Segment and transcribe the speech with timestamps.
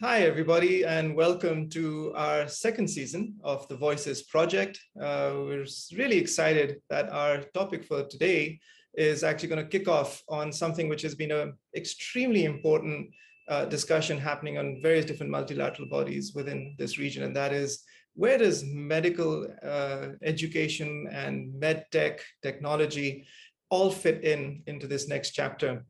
[0.00, 4.78] Hi, everybody, and welcome to our second season of the Voices Project.
[4.96, 8.60] Uh, we're really excited that our topic for today
[8.94, 13.10] is actually going to kick off on something which has been an extremely important
[13.48, 17.82] uh, discussion happening on various different multilateral bodies within this region, and that is
[18.14, 23.26] where does medical uh, education and med tech technology
[23.68, 25.84] all fit in into this next chapter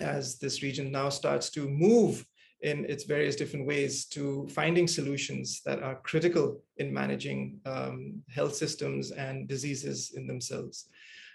[0.00, 2.24] as this region now starts to move
[2.62, 8.54] in its various different ways to finding solutions that are critical in managing um, health
[8.54, 10.88] systems and diseases in themselves.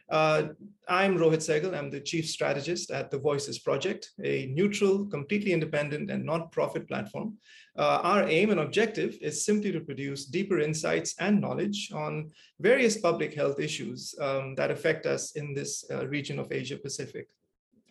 [0.09, 0.49] Uh,
[0.87, 1.75] I'm Rohit Sehgal.
[1.75, 7.37] I'm the chief strategist at the Voices Project, a neutral, completely independent and non-profit platform.
[7.77, 12.29] Uh, our aim and objective is simply to produce deeper insights and knowledge on
[12.59, 17.27] various public health issues um, that affect us in this uh, region of Asia Pacific.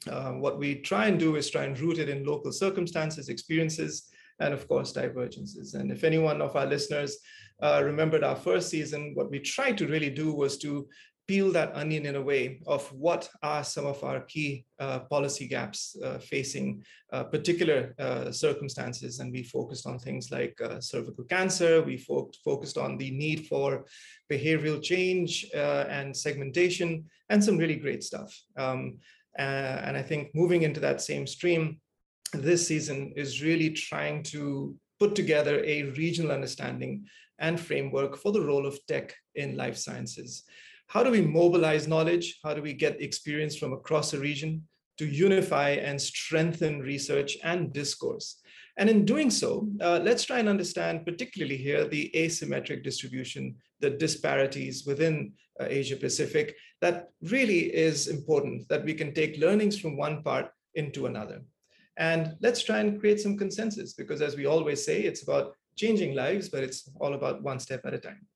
[0.08, 4.11] Uh, what we try and do is try and root it in local circumstances, experiences,
[4.41, 5.75] and of course, divergences.
[5.75, 7.19] And if anyone of our listeners
[7.62, 10.89] uh, remembered our first season, what we tried to really do was to
[11.28, 15.47] peel that onion in a way of what are some of our key uh, policy
[15.47, 19.20] gaps uh, facing uh, particular uh, circumstances.
[19.20, 21.80] And we focused on things like uh, cervical cancer.
[21.80, 23.84] We fo focused on the need for
[24.30, 28.36] behavioral change and segmentation and some really great stuff.
[28.56, 28.98] Um,
[29.38, 31.80] and I think moving into that same stream,
[32.33, 37.06] this season is really trying to put together a regional understanding
[37.39, 40.44] and framework for the role of tech in life sciences.
[40.86, 42.39] How do we mobilize knowledge?
[42.44, 44.62] How do we get experience from across a region
[44.98, 48.41] to unify and strengthen research and discourse?
[48.77, 53.91] And in doing so, uh, let's try and understand particularly here the asymmetric distribution, the
[53.91, 59.97] disparities within uh, Asia Pacific, that really is important that we can take learnings from
[59.97, 61.40] one part into another.
[61.96, 66.14] And let's try and create some consensus because as we always say, it's about changing
[66.14, 68.27] lives, but it's all about one step at a time.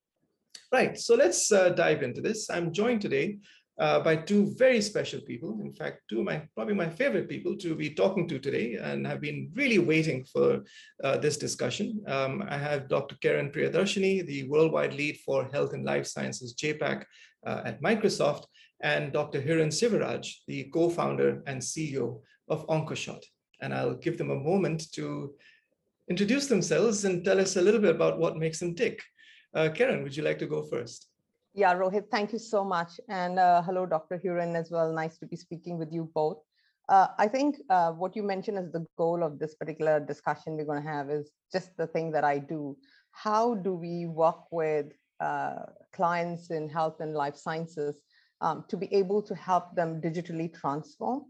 [0.72, 2.48] Right, so let's uh, dive into this.
[2.48, 3.38] I'm joined today
[3.78, 5.58] uh, by two very special people.
[5.62, 9.06] In fact, two of my probably my favorite people to be talking to today and
[9.06, 10.64] have been really waiting for
[11.04, 12.02] uh, this discussion.
[12.06, 13.16] Um, I have Dr.
[13.16, 17.04] Karen Priyadarshini, the worldwide lead for health and life sciences JAPAC
[17.46, 18.44] uh, at Microsoft,
[18.82, 19.40] and Dr.
[19.40, 23.22] Hiren Sivaraj, the co-founder and CEO of OncoShot.
[23.60, 25.34] And I'll give them a moment to
[26.08, 29.02] introduce themselves and tell us a little bit about what makes them tick.
[29.54, 31.08] Uh, Karen, would you like to go first?
[31.56, 33.00] Yeah, Rohit, thank you so much.
[33.08, 34.20] And uh, hello, Dr.
[34.22, 34.92] Hiren as well.
[34.92, 36.36] Nice to be speaking with you both.
[36.90, 40.66] Uh, I think uh, what you mentioned as the goal of this particular discussion we're
[40.66, 42.76] going to have is just the thing that I do.
[43.12, 45.60] How do we work with uh,
[45.94, 48.02] clients in health and life sciences
[48.42, 51.22] um, to be able to help them digitally transform?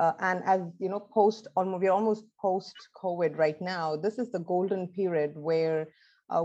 [0.00, 3.96] Uh, and as you know, post, we're almost post COVID right now.
[3.96, 5.88] This is the golden period where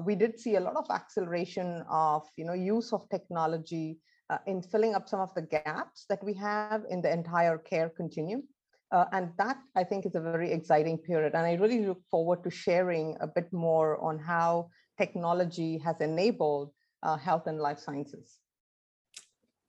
[0.05, 3.97] we did see a lot of acceleration of you know use of technology
[4.29, 7.89] uh, in filling up some of the gaps that we have in the entire care
[7.89, 8.43] continuum.
[8.91, 11.33] Uh, and that I think is a very exciting period.
[11.35, 16.71] And I really look forward to sharing a bit more on how technology has enabled
[17.03, 18.39] uh, health and life sciences.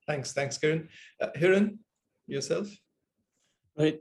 [0.07, 0.89] Thanks, thanks, Karen.
[1.21, 1.77] Uh, Hiren,
[2.27, 2.67] yourself?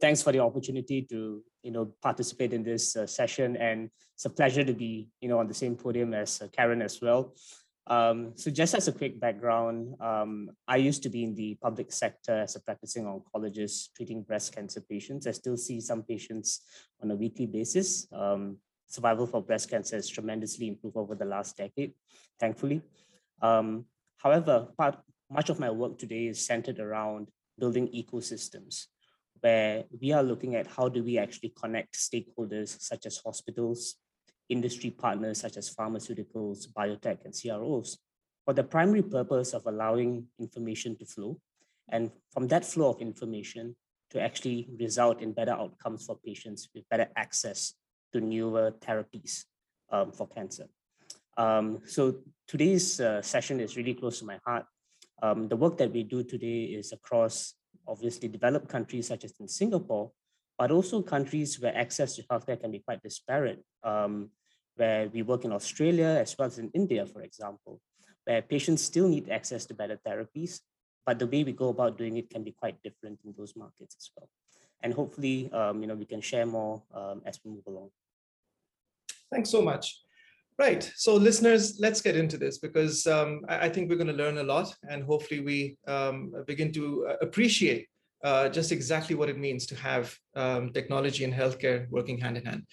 [0.00, 4.30] Thanks for the opportunity to you know participate in this uh, session, and it's a
[4.30, 7.34] pleasure to be you know on the same podium as uh, Karen as well.
[7.86, 11.90] Um, so just as a quick background, um, I used to be in the public
[11.90, 15.26] sector as a practicing oncologist treating breast cancer patients.
[15.26, 16.60] I still see some patients
[17.02, 18.06] on a weekly basis.
[18.12, 21.94] Um, survival for breast cancer has tremendously improved over the last decade,
[22.38, 22.82] thankfully.
[23.42, 23.86] Um,
[24.18, 24.98] however, part,
[25.30, 27.28] much of my work today is centered around
[27.58, 28.86] building ecosystems
[29.40, 33.96] where we are looking at how do we actually connect stakeholders such as hospitals,
[34.48, 37.98] industry partners such as pharmaceuticals, biotech, and CROs
[38.44, 41.38] for the primary purpose of allowing information to flow.
[41.90, 43.76] And from that flow of information
[44.10, 47.74] to actually result in better outcomes for patients with better access
[48.12, 49.44] to newer therapies
[49.90, 50.66] um, for cancer.
[51.36, 52.16] Um, so
[52.46, 54.66] today's uh, session is really close to my heart.
[55.22, 57.54] Um, the work that we do today is across
[57.90, 60.10] obviously developed countries such as in Singapore,
[60.58, 64.30] but also countries where access to healthcare can be quite disparate, um,
[64.76, 67.80] where we work in Australia as well as in India, for example,
[68.24, 70.60] where patients still need access to better therapies,
[71.04, 73.96] but the way we go about doing it can be quite different in those markets
[73.98, 74.28] as well.
[74.82, 77.90] And hopefully, um, you know, we can share more um, as we move along.
[79.32, 80.00] Thanks so much.
[80.60, 80.92] Right.
[80.94, 84.36] So listeners, let's get into this because um, I, I, think we're going to learn
[84.36, 87.88] a lot and hopefully we um, begin to uh, appreciate
[88.22, 92.44] uh, just exactly what it means to have um, technology and healthcare working hand in
[92.44, 92.66] hand.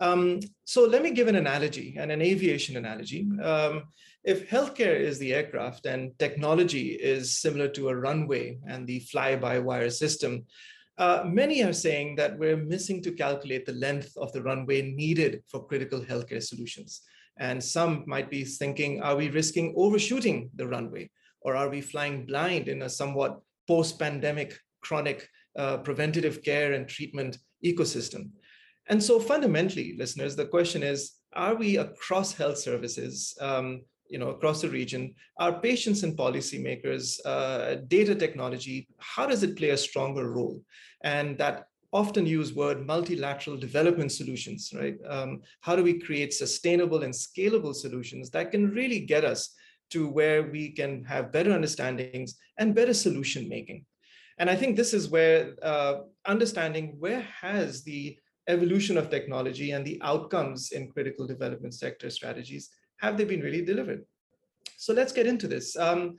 [0.00, 3.26] Um, so let me give an analogy and an aviation analogy.
[3.42, 3.84] Um,
[4.22, 9.88] if healthcare is the aircraft and technology is similar to a runway and the fly-by-wire
[9.88, 10.44] system,
[10.98, 15.42] uh, many are saying that we're missing to calculate the length of the runway needed
[15.48, 17.00] for critical healthcare solutions.
[17.40, 21.10] And some might be thinking, are we risking overshooting the runway?
[21.40, 25.26] Or are we flying blind in a somewhat post-pandemic chronic
[25.58, 28.28] uh, preventative care and treatment ecosystem?
[28.90, 34.30] And so fundamentally, listeners, the question is, are we across health services, um, you know,
[34.30, 39.76] across the region, are patients and policymakers, uh, data technology, how does it play a
[39.76, 40.60] stronger role?
[41.04, 44.96] And that often use word multilateral development solutions, right?
[45.08, 49.54] Um, how do we create sustainable and scalable solutions that can really get us
[49.90, 53.84] to where we can have better understandings and better solution making?
[54.38, 55.94] And I think this is where uh,
[56.26, 58.16] understanding where has the
[58.48, 63.64] evolution of technology and the outcomes in critical development sector strategies, have they been really
[63.64, 64.04] delivered?
[64.76, 65.76] So let's get into this.
[65.76, 66.16] Um,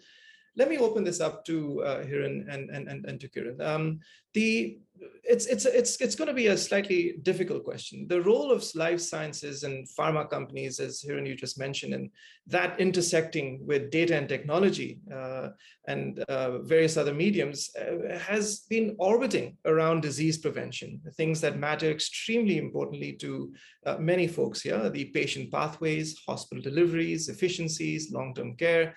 [0.56, 3.62] let me open this up to uh, Hiren and, and, and, and to Kiran.
[3.62, 4.00] Um,
[4.33, 4.80] the,
[5.24, 8.06] it's, it's, it's, it's going to be a slightly difficult question.
[8.07, 12.09] The role of life sciences and pharma companies, as Hiren you just mentioned, and
[12.48, 15.50] that intersecting with data and technology uh,
[15.88, 21.89] and uh, various other mediums uh, has been orbiting around disease prevention, things that matter
[21.89, 23.53] extremely importantly to
[23.86, 28.95] uh, many folks here, the patient pathways, hospital deliveries, efficiencies, long-term care.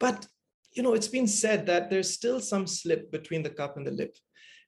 [0.00, 0.26] But
[0.78, 3.90] you know, it's been said that there's still some slip between the cup and the
[3.90, 4.16] lip.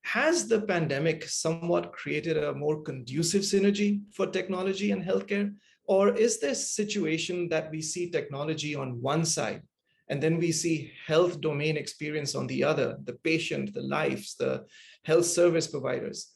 [0.02, 5.54] Has the pandemic somewhat created a more conducive synergy for technology and healthcare?
[5.84, 9.62] Or is this situation that we see technology on one side
[10.08, 14.64] and then we see health domain experience on the other, the patient, the lives, the
[15.04, 16.32] health service providers?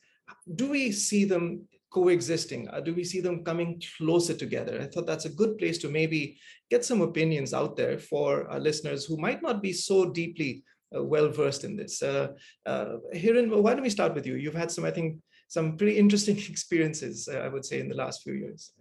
[0.55, 2.69] Do we see them coexisting?
[2.69, 4.81] Uh, do we see them coming closer together?
[4.83, 6.39] I thought that's a good place to maybe
[6.69, 10.65] get some opinions out there for our listeners who might not be so deeply
[10.95, 12.03] uh, well versed in this.
[12.03, 12.29] Uh,
[12.67, 14.35] uh, Hiren, why don't we start with you?
[14.35, 17.97] You've had some, I think, some pretty interesting experiences, uh, I would say, in the
[17.97, 18.73] last few years.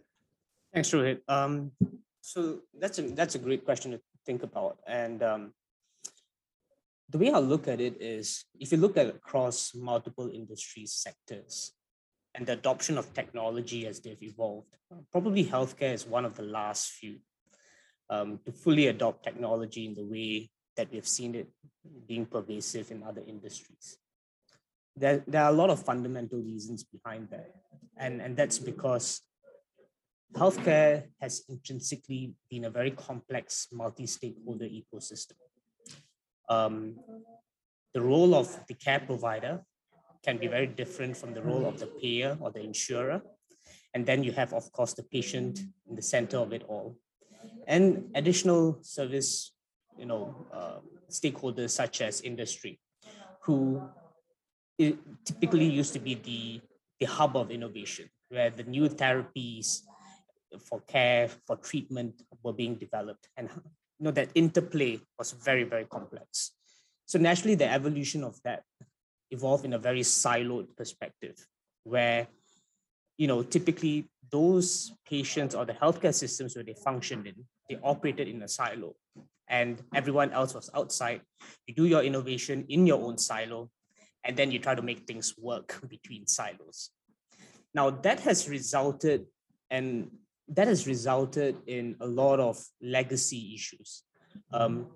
[0.74, 1.20] Thanks, Rohit.
[1.28, 1.72] Um,
[2.22, 5.54] so that's a that's a great question to think about, and um,
[7.10, 11.74] the way I look at it is, if you look at across multiple industry sectors,
[12.36, 14.76] and the adoption of technology as they've evolved.
[15.12, 17.18] Probably healthcare is one of the last few
[18.10, 21.50] um, to fully adopt technology in the way that we've seen it
[22.08, 23.98] being pervasive in other industries.
[24.96, 27.52] There, there are a lot of fundamental reasons behind that.
[27.98, 29.22] And, and that's because
[30.36, 35.38] healthcare has intrinsically been a very complex multi-stakeholder ecosystem.
[36.50, 36.96] Um,
[37.94, 39.62] the role of the care provider
[40.24, 43.22] can be very different from the role of the payer or the insurer.
[43.94, 46.98] And then you have, of course, the patient in the center of it all.
[47.68, 49.54] And additional service,
[49.98, 50.80] you know, uh,
[51.12, 52.80] stakeholders such as industry,
[53.44, 53.82] who
[55.26, 56.62] typically used to be the,
[57.00, 59.82] the hub of innovation, where the new therapies
[60.68, 63.28] for care, for treatment were being developed.
[63.38, 63.50] And
[64.00, 66.52] you know, that interplay was very, very complex.
[67.06, 68.64] So naturally, the evolution of that
[69.34, 71.36] evolve in a very siloed perspective
[71.84, 72.28] where
[73.18, 77.36] you know typically those patients or the healthcare systems where they functioned in
[77.70, 78.96] they operated in a silo
[79.48, 81.22] and everyone else was outside.
[81.68, 83.70] You do your innovation in your own silo
[84.24, 86.90] and then you try to make things work between silos.
[87.74, 89.26] Now that has resulted
[89.70, 90.12] and
[90.50, 94.04] that has resulted in a lot of legacy issues.
[94.52, 94.88] Um,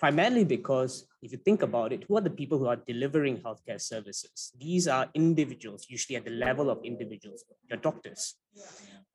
[0.00, 3.80] primarily because if you think about it, who are the people who are delivering healthcare
[3.80, 4.50] services?
[4.58, 8.34] These are individuals, usually at the level of individuals, your doctors.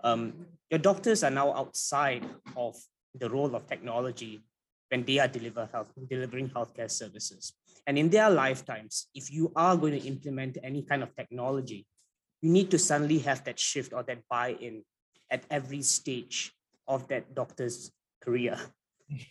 [0.03, 2.23] Um, your doctors are now outside
[2.55, 2.75] of
[3.15, 4.43] the role of technology
[4.89, 7.53] when they are deliver health, delivering healthcare services.
[7.87, 11.87] And in their lifetimes, if you are going to implement any kind of technology,
[12.41, 14.83] you need to suddenly have that shift or that buy-in
[15.31, 16.53] at every stage
[16.87, 18.59] of that doctor's career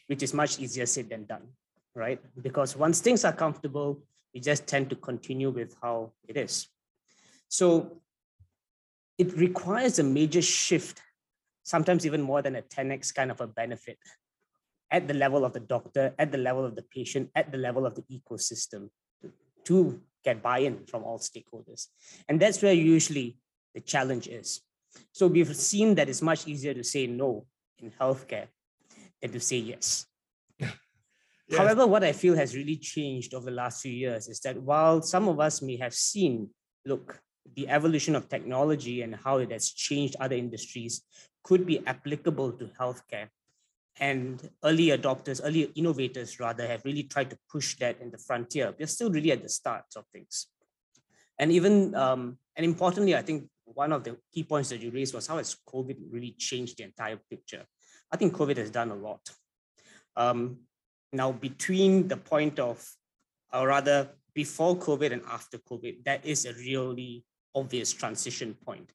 [0.06, 1.48] which is much easier said than done,
[1.94, 2.20] right?
[2.42, 4.02] Because once things are comfortable,
[4.32, 6.68] we just tend to continue with how it is.
[7.48, 8.00] So
[9.18, 11.00] it requires a major shift,
[11.62, 13.98] sometimes even more than a 10x kind of a benefit
[14.90, 17.86] at the level of the doctor, at the level of the patient, at the level
[17.86, 18.90] of the ecosystem
[19.64, 21.86] to get buy-in from all stakeholders.
[22.28, 23.38] And that's where usually
[23.74, 24.60] the challenge is.
[25.12, 27.46] So we've seen that it's much easier to say no
[27.78, 28.46] in healthcare
[29.24, 30.06] and to say yes.
[30.60, 30.70] yes.
[31.56, 35.00] However, what I feel has really changed over the last few years is that while
[35.00, 36.50] some of us may have seen,
[36.84, 37.18] look,
[37.56, 41.02] the evolution of technology and how it has changed other industries
[41.42, 43.28] could be applicable to healthcare.
[43.98, 48.74] And early adopters, early innovators rather, have really tried to push that in the frontier.
[48.78, 50.48] We're still really at the start of things.
[51.38, 55.14] And even, um, and importantly, I think one of the key points that you raised
[55.14, 57.64] was how has COVID really changed the entire picture?
[58.12, 59.20] I think COVID has done a lot.
[60.16, 60.58] Um,
[61.12, 62.84] now, between the point of,
[63.52, 68.90] or rather before COVID and after COVID, that is a really obvious transition point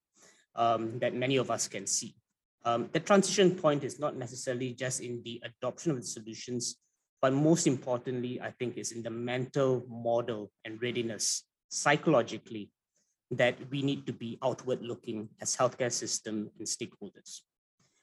[0.55, 2.15] um, that many of us can see.
[2.65, 6.75] Um, the transition point is not necessarily just in the adoption of the solutions,
[7.21, 12.71] but most importantly, I think is in the mental model and readiness psychologically
[13.31, 17.41] that we need to be outward looking as healthcare system and stakeholders.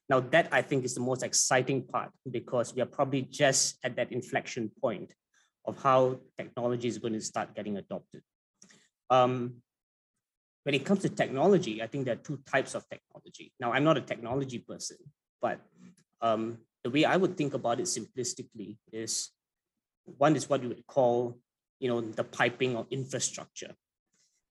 [0.08, 3.96] Now that I think is the most exciting part because we are probably just at
[3.96, 5.12] that inflection point
[5.64, 8.22] of how technology is going to start getting adopted.
[9.10, 9.62] Um,
[10.62, 13.52] when it comes to technology, I think there are two types of technology.
[13.60, 14.96] Now, I'm not a technology person,
[15.40, 15.60] but
[16.20, 19.30] um, the way I would think about it simplistically is
[20.04, 21.38] one is what you would call,
[21.78, 23.74] you know, the piping or infrastructure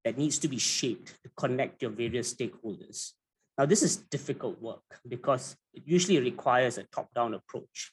[0.04, 3.12] that needs to be shaped to connect your various stakeholders.
[3.58, 7.92] Now, this is difficult work because it usually requires a top-down approach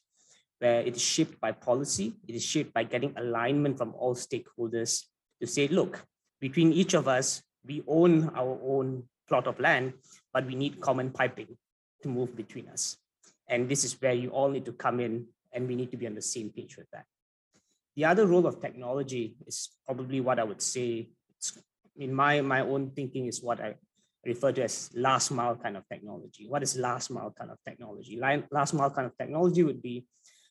[0.58, 5.04] where it is shaped by policy, it is shaped by getting alignment from all stakeholders
[5.40, 6.04] to say, look,
[6.40, 9.92] between each of us, we own our own plot of land,
[10.32, 11.56] but we need common piping
[12.02, 12.96] to move between us.
[13.48, 16.06] And this is where you all need to come in and we need to be
[16.06, 17.04] on the same page with that.
[17.94, 21.10] The other role of technology is probably what I would say,
[21.96, 23.74] in my, my own thinking is what I
[24.24, 26.46] refer to as last mile kind of technology.
[26.48, 28.18] What is last mile kind of technology?
[28.18, 30.06] Last mile kind of technology would be,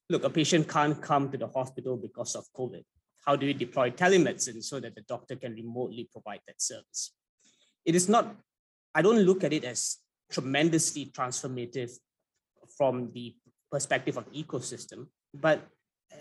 [0.09, 2.83] look, a patient can't come to the hospital because of COVID.
[3.25, 7.13] How do we deploy telemedicine so that the doctor can remotely provide that service?
[7.85, 8.35] It is not,
[8.93, 9.97] I don't look at it as
[10.31, 11.91] tremendously transformative
[12.77, 13.35] from the
[13.71, 15.67] perspective of ecosystem, but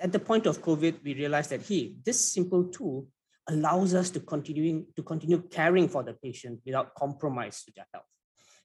[0.01, 3.07] at the point of COVID, we realized that, hey, this simple tool
[3.51, 8.05] allows us to continue to continue caring for the patient without compromise to their health.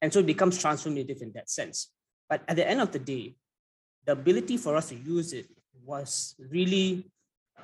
[0.01, 1.91] And so it becomes transformative in that sense.
[2.29, 3.35] But at the end of the day,
[4.05, 5.47] the ability for us to use it
[5.83, 7.05] was really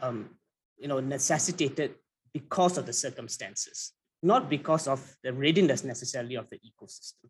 [0.02, 0.30] um,
[0.78, 1.96] you know, necessitated
[2.34, 7.30] because of the circumstances, not because of the readiness necessarily of the ecosystem.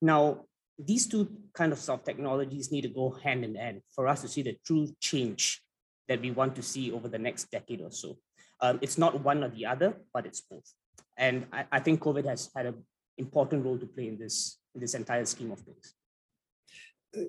[0.00, 0.44] Now,
[0.78, 4.28] these two kind of soft technologies need to go hand in hand for us to
[4.28, 5.62] see the true change
[6.08, 8.16] that we want to see over the next decade or so.
[8.62, 10.72] Um, it's not one or the other, but it's both.
[11.18, 12.76] And I, I think COVID has had an
[13.18, 15.94] important role to play in this, in this entire scheme of things.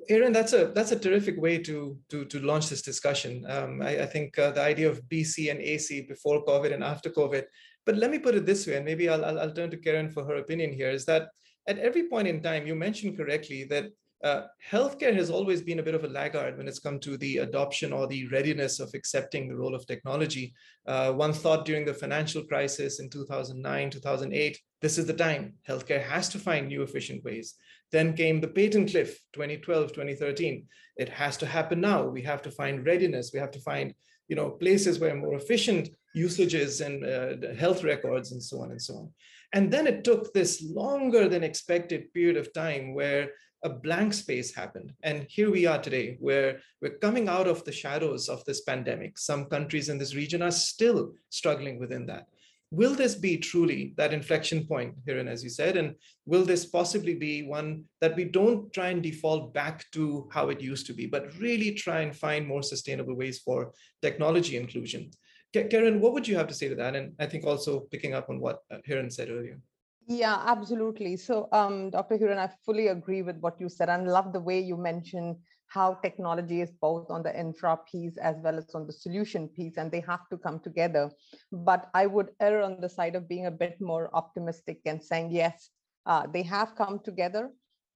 [0.10, 3.46] Hiren, that's a that's a terrific way to to to launch this discussion.
[3.50, 7.10] Um, I, I, think uh, the idea of BC and AC before COVID and after
[7.10, 7.44] COVID.
[7.86, 10.10] But let me put it this way, and maybe I'll, I'll, I'll turn to Karen
[10.10, 10.90] for her opinion here.
[10.90, 11.28] Is that
[11.68, 13.92] at every point in time, you mentioned correctly that
[14.24, 17.40] uh, healthcare has always been a bit of a laggard when it's come to the
[17.40, 20.54] adoption or the readiness of accepting the role of technology.
[20.88, 25.54] Uh, one thought during the financial crisis in 2009, 2008, this is the time.
[25.68, 27.56] Healthcare has to find new efficient ways.
[27.92, 30.66] Then came the patent cliff, 2012, 2013.
[30.98, 32.08] It has to happen now.
[32.08, 33.32] We have to find readiness.
[33.34, 33.94] We have to find
[34.28, 38.82] you know, places where more efficient usages and uh, health records and so on and
[38.82, 39.10] so on.
[39.54, 43.30] And then it took this longer than expected period of time where
[43.64, 44.94] a blank space happened.
[45.04, 49.18] And here we are today, where we're coming out of the shadows of this pandemic.
[49.18, 52.28] Some countries in this region are still struggling within that.
[52.72, 55.78] Will this be truly that inflection point, Hiren, as you said?
[55.78, 60.50] And will this possibly be one that we don't try and default back to how
[60.50, 65.12] it used to be, but really try and find more sustainable ways for technology inclusion?
[65.54, 66.96] Karen, what would you have to say to that?
[66.96, 69.60] And I think also picking up on what uh, Hiren said earlier.
[70.08, 71.16] Yeah, absolutely.
[71.18, 72.18] So, um, Dr.
[72.18, 75.96] Hiren, I fully agree with what you said and love the way you mentioned how
[75.96, 79.92] technology is both on the infra piece as well as on the solution piece, and
[79.92, 81.10] they have to come together.
[81.52, 85.32] But I would err on the side of being a bit more optimistic and saying,
[85.32, 85.70] yes,
[86.06, 87.50] uh, they have come together.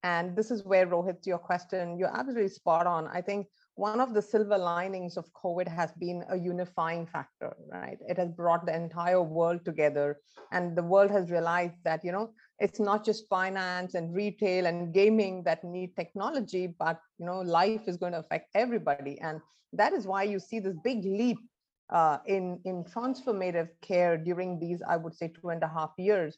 [0.03, 3.07] And this is where, Rohit, your question, you're absolutely spot on.
[3.07, 7.97] I think one of the silver linings of COVID has been a unifying factor, right?
[8.07, 10.17] It has brought the entire world together,
[10.51, 14.93] and the world has realized that you know it's not just finance and retail and
[14.93, 19.41] gaming that need technology, but you know life is going to affect everybody, and
[19.73, 21.37] that is why you see this big leap
[21.91, 26.37] uh, in in transformative care during these, I would say, two and a half years.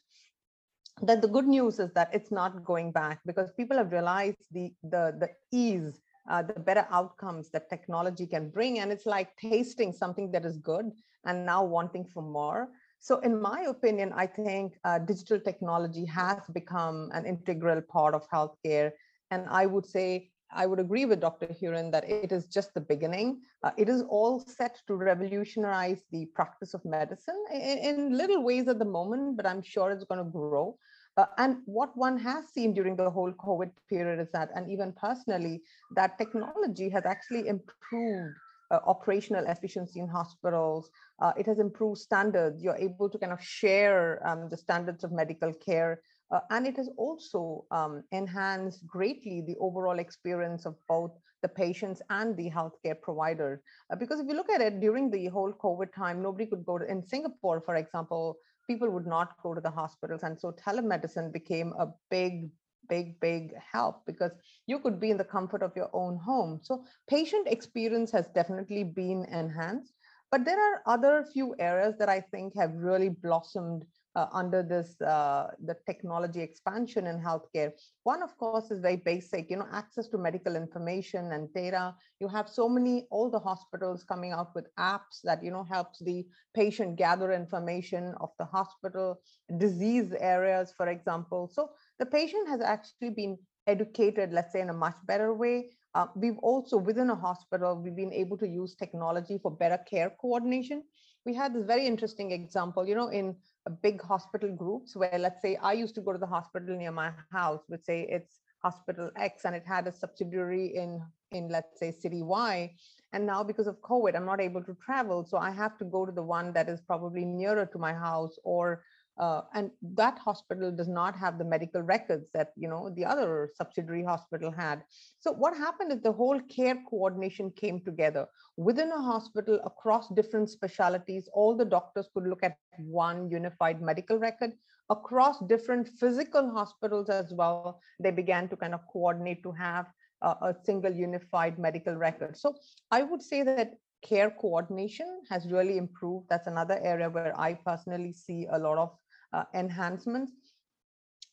[1.02, 4.74] That the good news is that it's not going back because people have realized the
[4.82, 8.78] the the ease uh, the better outcomes that technology can bring.
[8.78, 10.92] And it's like tasting something that is good
[11.24, 12.68] and now wanting for more.
[13.00, 18.28] So in my opinion, I think uh, digital technology has become an integral part of
[18.30, 18.92] healthcare.
[19.30, 21.46] And I would say, I would agree with Dr.
[21.46, 23.40] Hiren that it is just the beginning.
[23.62, 28.66] Uh, it is all set to revolutionize the practice of medicine in, in little ways
[28.68, 30.76] at the moment, but I'm sure it's going to grow.
[31.16, 34.92] Uh, and what one has seen during the whole COVID period is that, and even
[34.92, 35.60] personally,
[35.94, 38.34] that technology has actually improved
[38.70, 40.90] uh, operational efficiency in hospitals.
[41.20, 42.62] Uh, it has improved standards.
[42.62, 46.00] You're able to kind of share um, the standards of medical care.
[46.30, 51.10] Uh, and it has also um, enhanced greatly the overall experience of both
[51.42, 53.60] the patients and the healthcare providers.
[53.90, 56.78] Uh, because if you look at it during the whole COVID time, nobody could go
[56.78, 58.36] to, in Singapore, for example,
[58.70, 60.22] people would not go to the hospitals.
[60.22, 62.50] And so telemedicine became a big,
[62.88, 64.30] big, big help because
[64.68, 66.60] you could be in the comfort of your own home.
[66.62, 69.94] So patient experience has definitely been enhanced.
[70.30, 73.84] But there are other few areas that I think have really blossomed
[74.16, 77.72] uh, under this uh, the technology expansion in healthcare.
[78.02, 79.50] One, of course, is very basic.
[79.50, 81.94] You know, access to medical information and data.
[82.20, 86.00] You have so many all the hospitals coming out with apps that you know helps
[86.00, 89.20] the patient gather information of the hospital,
[89.58, 91.48] disease areas, for example.
[91.52, 95.70] So the patient has actually been educated, let's say, in a much better way.
[95.94, 100.10] Uh, we've also, within a hospital, we've been able to use technology for better care
[100.20, 100.84] coordination.
[101.24, 103.36] We had this very interesting example, you know, in
[103.82, 107.12] big hospital groups where let's say I used to go to the hospital near my
[107.30, 111.90] house, would say it's hospital X and it had a subsidiary in, in let's say
[111.92, 112.74] city Y.
[113.12, 115.24] And now because of COVID, I'm not able to travel.
[115.24, 118.38] So I have to go to the one that is probably nearer to my house
[118.44, 118.82] or
[119.18, 123.50] uh, and that hospital does not have the medical records that you know the other
[123.54, 124.82] subsidiary hospital had.
[125.20, 128.26] So what happened is the whole care coordination came together.
[128.56, 134.18] Within a hospital across different specialities all the doctors could look at one unified medical
[134.18, 134.52] record.
[134.88, 139.86] Across different physical hospitals as well they began to kind of coordinate to have
[140.22, 142.36] a single unified medical record.
[142.36, 142.54] So
[142.90, 146.26] i would say that care coordination has really improved.
[146.28, 148.90] That's another area where i personally see a lot of
[149.32, 150.32] uh, enhancements.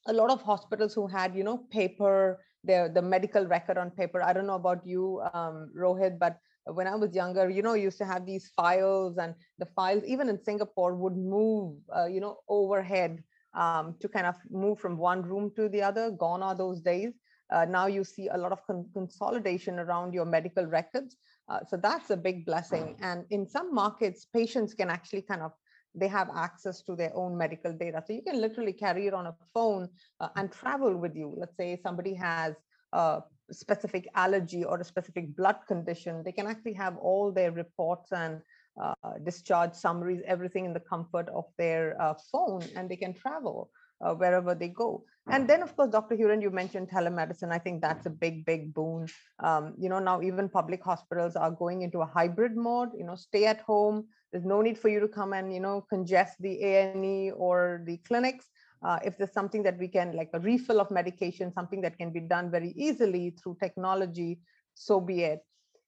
[0.08, 4.22] A lot of hospitals who had, you know, paper, their the medical record on paper.
[4.22, 7.98] I don't know about you, um, Rohit, but when I was younger, you know, used
[8.00, 12.38] to have these files, and the files, even in Singapore, would move, uh, you know,
[12.50, 16.12] overhead um, to kind of move from one room to the other.
[16.12, 17.14] Gone are those days.
[17.54, 21.16] Uh, now you see a lot of con consolidation around your medical records.
[21.50, 22.96] Uh, so that's a big blessing.
[23.02, 25.54] And in some markets, patients can actually kind of
[25.98, 28.04] they have access to their own medical data.
[28.06, 31.34] So you can literally carry it on a phone uh, and travel with you.
[31.38, 32.56] Let's say somebody has
[32.94, 38.12] a specific allergy or a specific blood condition, they can actually have all their reports
[38.12, 38.42] and
[38.82, 43.72] uh, discharge summaries, everything in the comfort of their uh, phone, and they can travel
[44.02, 45.04] uh, wherever they go.
[45.30, 46.16] And then, of course, Dr.
[46.16, 47.52] Hiren, you mentioned telemedicine.
[47.52, 49.08] I think that's a big, big boon.
[49.44, 52.90] Um, you know, now even public hospitals are going into a hybrid mode.
[52.98, 54.06] You know, stay at home.
[54.32, 57.98] There's no need for you to come and you know congest the A&E or the
[58.08, 58.46] clinics.
[58.84, 62.12] Uh, if there's something that we can, like a refill of medication, something that can
[62.12, 64.40] be done very easily through technology,
[64.76, 65.40] so be it.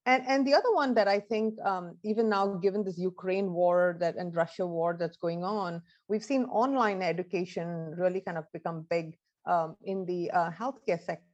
[0.05, 3.95] And, and the other one that I think, um, even now, given this Ukraine war
[3.99, 8.87] that and Russia war that's going on, we've seen online education really kind of become
[8.89, 11.28] big um, in the uh, healthcare sector.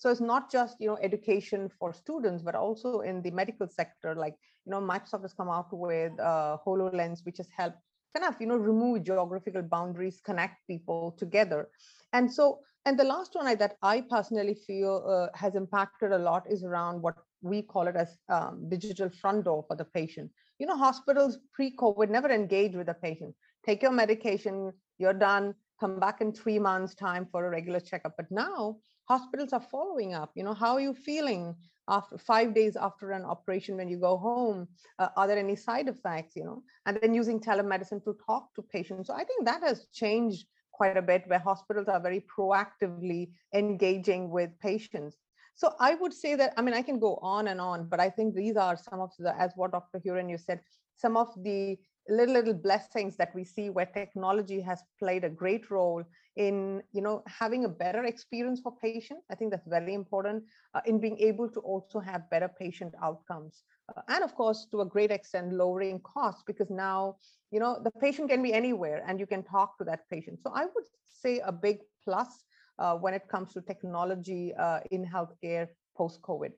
[0.00, 4.14] So it's not just you know education for students, but also in the medical sector.
[4.14, 4.34] Like
[4.64, 7.76] you know, Microsoft has come out with uh, Hololens, which has helped
[8.16, 11.68] kind of you know remove geographical boundaries, connect people together.
[12.14, 16.18] And so, and the last one I, that I personally feel uh, has impacted a
[16.18, 20.30] lot is around what we call it as um, digital front door for the patient.
[20.58, 23.34] You know, hospitals pre-COVID never engage with the patient.
[23.66, 28.14] Take your medication, you're done, come back in three months time for a regular checkup.
[28.16, 28.78] But now
[29.10, 30.30] hospitals are following up.
[30.36, 31.56] You know, how are you feeling
[31.88, 34.68] after five days after an operation when you go home?
[35.00, 36.62] Uh, are there any side effects, you know?
[36.86, 39.08] And then using telemedicine to talk to patients.
[39.08, 40.46] So I think that has changed
[40.78, 45.16] quite a bit where hospitals are very proactively engaging with patients.
[45.56, 48.10] So I would say that, I mean, I can go on and on, but I
[48.10, 49.98] think these are some of the, as what Dr.
[49.98, 50.60] Hiren, you said,
[50.96, 51.76] some of the
[52.10, 56.04] little, little blessings that we see where technology has played a great role
[56.36, 59.26] in, you know, having a better experience for patients.
[59.30, 60.44] I think that's very important
[60.74, 63.62] uh, in being able to also have better patient outcomes.
[63.96, 67.16] Uh, and of course, to a great extent, lowering costs because now,
[67.50, 70.38] you know, the patient can be anywhere and you can talk to that patient.
[70.42, 72.44] So I would say a big plus
[72.78, 76.52] uh, when it comes to technology uh, in healthcare post-COVID.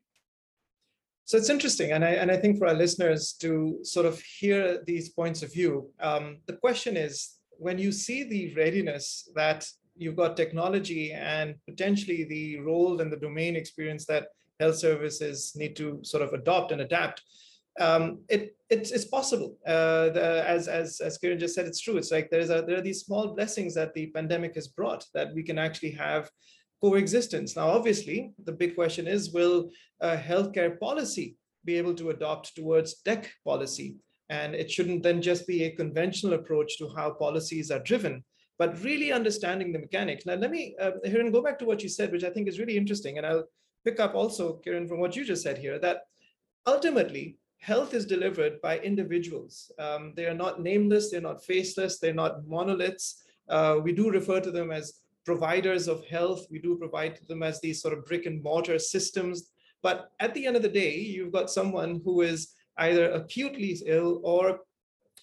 [1.32, 4.84] So it's interesting, and I and I think for our listeners to sort of hear
[4.84, 9.66] these points of view, um, the question is when you see the readiness that
[9.96, 14.26] you've got technology and potentially the role and the domain experience that
[14.60, 17.22] health services need to sort of adopt and adapt.
[17.80, 19.56] Um, it, it's, it's possible.
[19.66, 21.96] Uh, the, as, as, as Kiran just said, it's true.
[21.96, 25.32] It's like there's a, there are these small blessings that the pandemic has brought that
[25.34, 26.30] we can actually have
[26.82, 27.56] coexistence.
[27.56, 29.70] Now, obviously, the big question is, will
[30.02, 33.96] healthcare policy be able to adopt towards tech policy?
[34.30, 38.24] And it shouldn't then just be a conventional approach to how policies are driven,
[38.58, 40.24] but really understanding the mechanics.
[40.24, 42.58] Now, let me, uh, Hiren, go back to what you said, which I think is
[42.58, 43.18] really interesting.
[43.18, 43.44] And I'll
[43.84, 46.02] pick up also, Kiran, from what you just said here, that
[46.66, 49.70] ultimately, health is delivered by individuals.
[49.78, 53.22] Um, they are not nameless, they're not faceless, they're not monoliths.
[53.48, 56.46] Uh, we do refer to them as providers of health.
[56.50, 59.50] We do provide them as these sort of brick and mortar systems.
[59.82, 64.20] But at the end of the day, you've got someone who is either acutely ill
[64.24, 64.60] or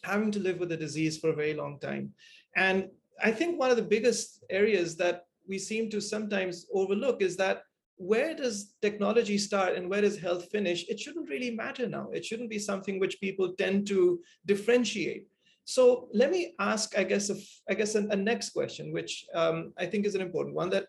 [0.04, 2.14] having to live with a disease for a very long time.
[2.56, 2.90] And
[3.22, 7.64] I think one of the biggest areas that we seem to sometimes overlook is that
[7.98, 10.88] where does technology start and where does health finish?
[10.88, 12.10] It shouldn't really matter now.
[12.14, 15.28] It shouldn't be something which people tend to differentiate.
[15.70, 17.30] So let me ask, I guess,
[17.70, 20.86] I guess a, a next question, which um, I think is an important one that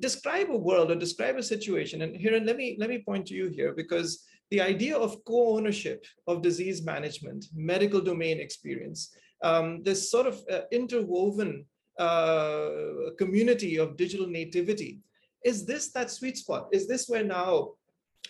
[0.00, 2.02] describe a world or describe a situation.
[2.02, 6.04] And here, let me let me point to you here because the idea of co-ownership
[6.26, 11.64] of disease management, medical domain experience, um, this sort of uh, interwoven
[11.98, 12.68] uh,
[13.16, 15.00] community of digital nativity,
[15.42, 16.68] is this that sweet spot?
[16.70, 17.70] Is this where now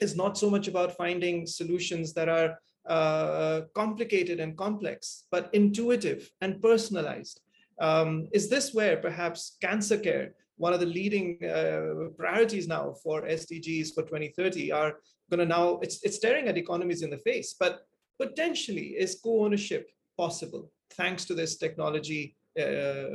[0.00, 2.56] it's not so much about finding solutions that are
[2.88, 7.40] uh, complicated and complex, but intuitive and personalized?
[7.80, 13.22] Um, is this where perhaps cancer care one of the leading uh, priorities now for
[13.22, 14.96] SDGs for 2030 are
[15.30, 17.86] going to now, it's, it's staring at economies in the face, but
[18.20, 23.06] potentially is co-ownership possible thanks to this technology uh, uh,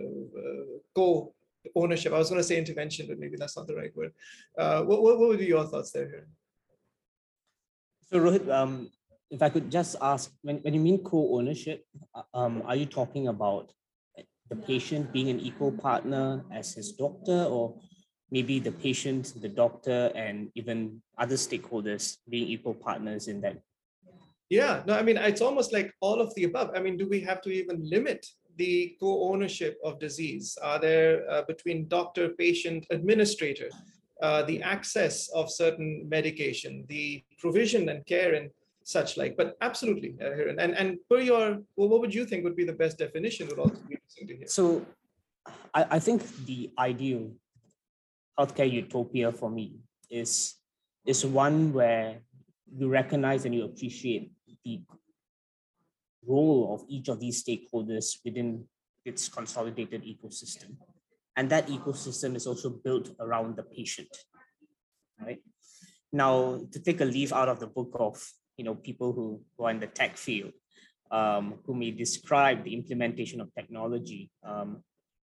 [0.96, 2.14] co-ownership.
[2.14, 4.14] I was going to say intervention, but maybe that's not the right word.
[4.58, 6.28] Uh, what, what, what would be your thoughts there?
[8.06, 8.90] So Rohit, um,
[9.34, 13.28] if I could just ask, when, when you mean co-ownership, uh, um, are you talking
[13.30, 13.74] about
[14.50, 17.76] the patient being an equal partner as his doctor, or
[18.30, 23.58] maybe the patient, the doctor, and even other stakeholders being equal partners in that?
[24.52, 26.70] Yeah, no, I mean, it's almost like all of the above.
[26.76, 28.24] I mean, do we have to even limit
[28.58, 30.60] the co-ownership of disease?
[30.62, 33.70] Are there uh, between doctor, patient, administrator,
[34.22, 38.52] uh, the access of certain medication, the provision and care and
[38.84, 39.36] such like.
[39.38, 42.74] But absolutely, uh, and and per your, well, what would you think would be the
[42.74, 43.48] best definition?
[43.48, 44.48] Would also be interesting to hear.
[44.48, 44.86] So,
[45.74, 47.32] I, I think the ideal
[48.40, 50.56] healthcare utopia for me is
[51.06, 52.20] is one where
[52.76, 54.32] you recognize and you appreciate
[54.66, 54.82] the
[56.26, 58.66] role of each of these stakeholders within
[59.06, 60.76] its consolidated ecosystem.
[61.36, 64.08] And that ecosystem is also built around the patient,
[65.20, 65.42] right?
[66.12, 68.24] Now, to take a leaf out of the book of
[68.58, 70.52] you know, people who, who are in the tech field,
[71.12, 74.84] um, who may describe the implementation of technology, um,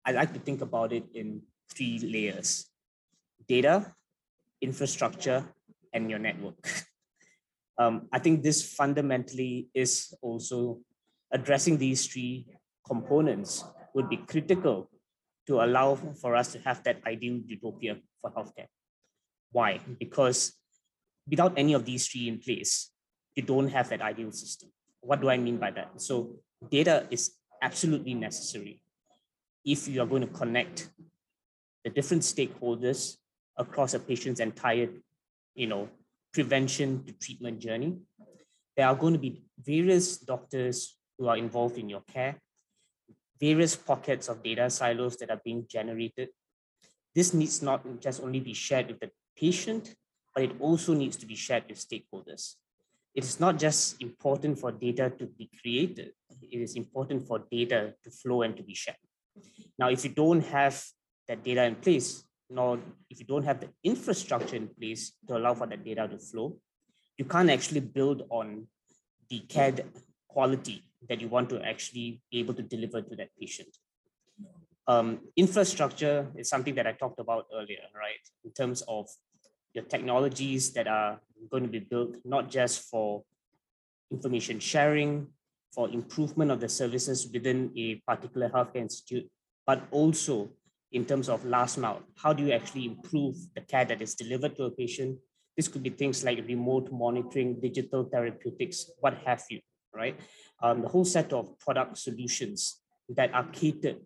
[0.05, 2.67] I like to think about it in three layers,
[3.47, 3.95] data,
[4.61, 5.45] infrastructure,
[5.93, 6.57] and your network.
[7.79, 10.81] um, I think this fundamentally is also
[11.33, 12.47] addressing these three
[12.87, 14.91] components would be critical
[15.47, 18.69] to allow for us to have that ideal utopia for healthcare.
[19.53, 19.81] Why?
[19.99, 20.53] Because
[21.29, 22.90] without any of these three in place,
[23.37, 24.71] you don't have that ideal system.
[25.01, 26.01] What do I mean by that?
[26.01, 28.83] So data is absolutely necessary
[29.65, 30.91] if you are going to connect
[31.85, 33.17] the different stakeholders
[33.57, 34.89] across a patient's entire,
[35.55, 35.89] you know,
[36.33, 37.97] prevention to treatment journey.
[38.77, 42.41] There are going to be various doctors who are involved in your care,
[43.39, 46.29] various pockets of data silos that are being generated.
[47.15, 49.95] This needs not just only be shared with the patient,
[50.35, 52.55] but it also needs to be shared with stakeholders
[53.15, 57.95] it is not just important for data to be created, it is important for data
[58.05, 58.97] to flow and to be shared.
[59.79, 60.83] Now, if you don't have
[61.29, 65.55] that data in place, nor if you don't have the infrastructure in place to allow
[65.55, 66.59] for that data to flow,
[67.17, 68.67] you can't actually build on
[69.29, 69.75] the care
[70.29, 73.69] quality that you want to actually be able to deliver to that patient.
[74.87, 78.25] Um, infrastructure is something that I talked about earlier, right?
[78.45, 79.09] In terms of
[79.75, 83.23] your technologies that are going to be built not just for
[84.11, 85.27] information sharing,
[85.73, 89.29] for improvement of the services within a particular healthcare institute,
[89.67, 90.51] but also
[90.93, 92.03] in terms of last mile.
[92.17, 95.19] How do you actually improve the care that is delivered to a patient?
[95.57, 99.61] This could be things like remote monitoring, digital therapeutics, what have you,
[99.95, 100.19] right?
[100.63, 103.99] Um, the whole set of product solutions that are catered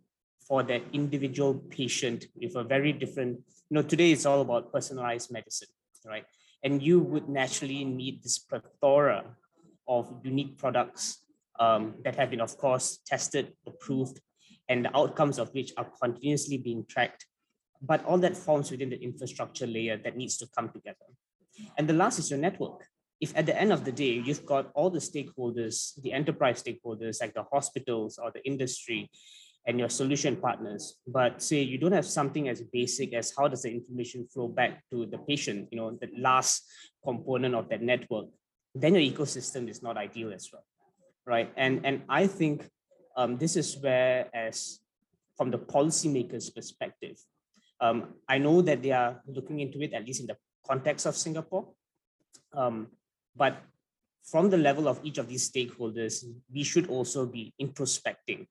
[0.46, 5.32] for that individual patient with a very different, you know, today it's all about personalized
[5.32, 5.68] medicine,
[6.06, 6.24] right?
[6.62, 9.24] And you would naturally need this plethora
[9.88, 11.24] of unique products
[11.58, 14.20] um, that have been, of course, tested, approved,
[14.68, 17.26] and the outcomes of which are continuously being tracked.
[17.82, 21.06] But all that forms within the infrastructure layer that needs to come together.
[21.76, 22.86] And the last is your network.
[23.20, 27.20] If at the end of the day, you've got all the stakeholders, the enterprise stakeholders
[27.20, 29.10] like the hospitals or the industry
[29.66, 33.62] and your solution partners, but say you don't have something as basic as how does
[33.62, 36.64] the information flow back to the patient, you know, the last
[37.02, 38.26] component of that network,
[38.74, 40.64] then your ecosystem is not ideal as well,
[41.26, 41.50] right?
[41.56, 42.68] And, and I think
[43.16, 44.80] um, this is where, as
[45.36, 47.16] from the policymakers' perspective,
[47.80, 51.16] um, I know that they are looking into it, at least in the context of
[51.16, 51.68] Singapore.
[52.52, 52.88] Um,
[53.36, 53.62] but
[54.24, 58.46] from the level of each of these stakeholders, we should also be introspecting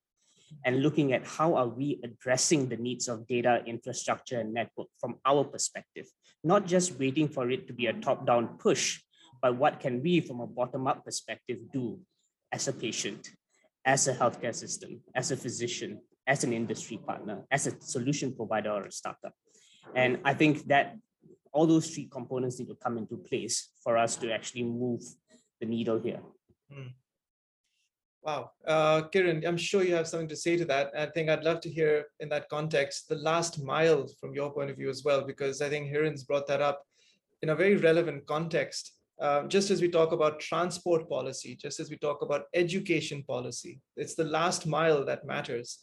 [0.66, 5.16] and looking at how are we addressing the needs of data infrastructure and network from
[5.26, 6.08] our perspective,
[6.44, 9.02] not just waiting for it to be a top-down push,
[9.42, 12.00] but what can we from a bottom-up perspective do
[12.52, 13.30] as a patient,
[13.84, 18.72] as a healthcare system, as a physician, as an industry partner, as a solution provider
[18.72, 19.34] or a startup.
[19.96, 20.96] And I think that
[21.52, 25.02] all those three components need to come into place for us to actually move
[25.60, 26.22] the needle here.
[26.72, 26.94] Mm.
[28.26, 28.52] Wow.
[28.66, 30.92] Uh, Kiran, I'm sure you have something to say to that.
[30.98, 34.70] I think I'd love to hear in that context the last mile from your point
[34.70, 36.84] of view as well, because I think Hiren's brought that up
[37.42, 38.94] in a very relevant context.
[39.20, 43.82] Uh, just as we talk about transport policy, just as we talk about education policy,
[43.98, 45.80] it's the last mile that matters.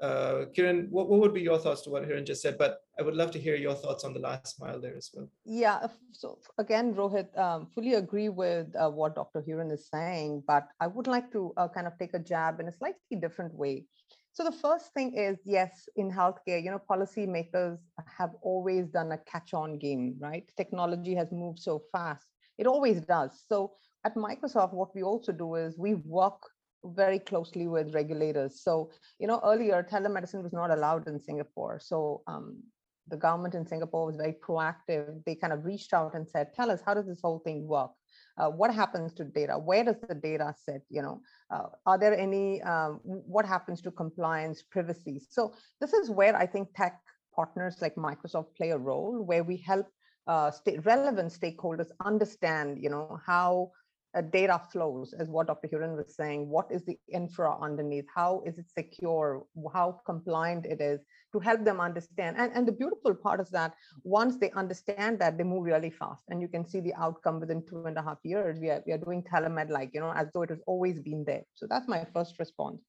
[0.00, 2.56] Uh, Kiran, what, what would be your thoughts to what Hiren just said?
[2.56, 5.28] But I would love to hear your thoughts on the last mile there as well.
[5.44, 9.42] Yeah, so again, Rohit, um, fully agree with uh, what Dr.
[9.42, 12.68] Hiren is saying, but I would like to uh, kind of take a jab in
[12.68, 13.86] a slightly different way.
[14.34, 19.18] So the first thing is, yes, in healthcare, you know, policymakers have always done a
[19.18, 20.50] catch-on game, right?
[20.56, 22.26] Technology has moved so fast.
[22.58, 23.44] It always does.
[23.46, 23.72] So
[24.04, 26.40] at Microsoft, what we also do is we work
[26.84, 28.62] very closely with regulators.
[28.62, 31.78] So, you know, earlier telemedicine was not allowed in Singapore.
[31.80, 32.62] So um,
[33.12, 35.22] the government in Singapore was very proactive.
[35.26, 37.92] They kind of reached out and said, tell us, how does this whole thing work?
[38.38, 39.54] Uh, what happens to data?
[39.58, 40.82] Where does the data sit?
[40.88, 41.20] You know,
[41.50, 45.20] uh, are there any, um, what happens to compliance, privacy?
[45.28, 46.98] So this is where I think tech
[47.36, 49.86] partners like Microsoft play a role where we help
[50.26, 53.72] uh, state relevant stakeholders understand, you know, how
[54.14, 55.68] uh, data flows, as what Dr.
[55.68, 56.48] Hiren was saying.
[56.48, 58.06] What is the infra underneath?
[58.14, 59.44] How is it secure?
[59.72, 61.00] How compliant it is
[61.32, 62.36] to help them understand.
[62.38, 66.22] And, and the beautiful part is that once they understand that, they move really fast.
[66.28, 68.58] And you can see the outcome within two and a half years.
[68.60, 71.24] We are, we are doing telemed like, you know, as though it has always been
[71.24, 71.42] there.
[71.54, 72.80] So that's my first response.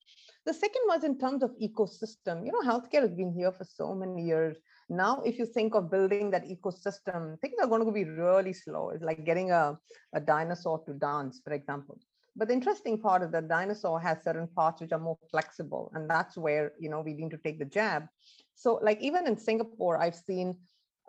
[0.45, 2.45] The second was in terms of ecosystem.
[2.45, 4.57] You know, healthcare has been here for so many years.
[4.89, 8.89] Now, if you think of building that ecosystem, things are going to be really slow.
[8.89, 9.77] It's like getting a,
[10.13, 11.97] a dinosaur to dance, for example.
[12.35, 16.09] But the interesting part is that dinosaur has certain parts which are more flexible, and
[16.09, 18.07] that's where you know we need to take the jab.
[18.55, 20.57] So, like even in Singapore, I've seen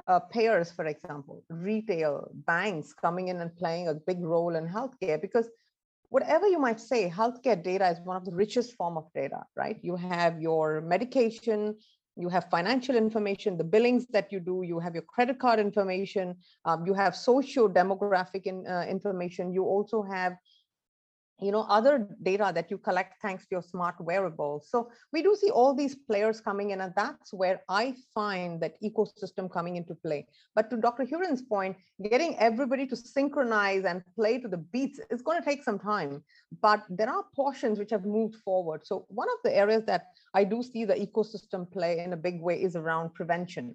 [0.07, 5.21] uh, payers, for example, retail, banks coming in and playing a big role in healthcare
[5.21, 5.49] because
[6.15, 9.79] whatever you might say, healthcare data is one of the richest form of data, right?
[9.83, 11.75] You have your medication,
[12.15, 16.37] you have financial information, the billings that you do, you have your credit card information,
[16.67, 20.35] um, you have socio demographic in, uh, information, you also have
[21.41, 24.69] you know other data that you collect thanks to your smart wearables.
[24.71, 28.81] So we do see all these players coming in and that's where i find that
[28.83, 30.27] ecosystem coming into play.
[30.55, 31.77] But to dr hiren's point
[32.11, 36.23] getting everybody to synchronize and play to the beats is going to take some time
[36.63, 38.87] but there are portions which have moved forward.
[38.87, 42.41] So one of the areas that i do see the ecosystem play in a big
[42.41, 43.75] way is around prevention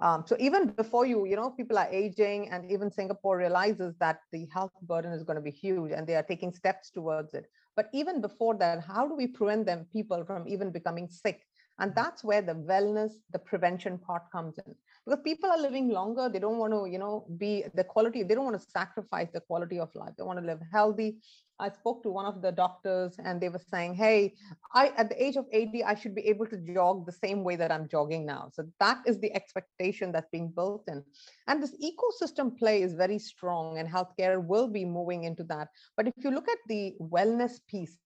[0.00, 4.20] um, so even before you, you know, people are aging and even Singapore realizes that
[4.30, 7.46] the health burden is going to be huge and they are taking steps towards it.
[7.76, 11.40] But even before that, how do we prevent them people from even becoming sick?
[11.78, 14.74] And that's where the wellness, the prevention part comes in.
[15.06, 18.34] Because people are living longer, they don't want to, you know, be the quality, they
[18.34, 20.14] don't want to sacrifice the quality of life.
[20.18, 21.18] They want to live healthy,
[21.58, 24.34] I spoke to one of the doctors and they were saying, hey,
[24.74, 27.56] I at the age of 80, I should be able to jog the same way
[27.56, 28.50] that I'm jogging now.
[28.52, 31.02] So that is the expectation that's being built in.
[31.46, 35.68] And this ecosystem play is very strong and healthcare will be moving into that.
[35.96, 37.96] But if you look at the wellness piece,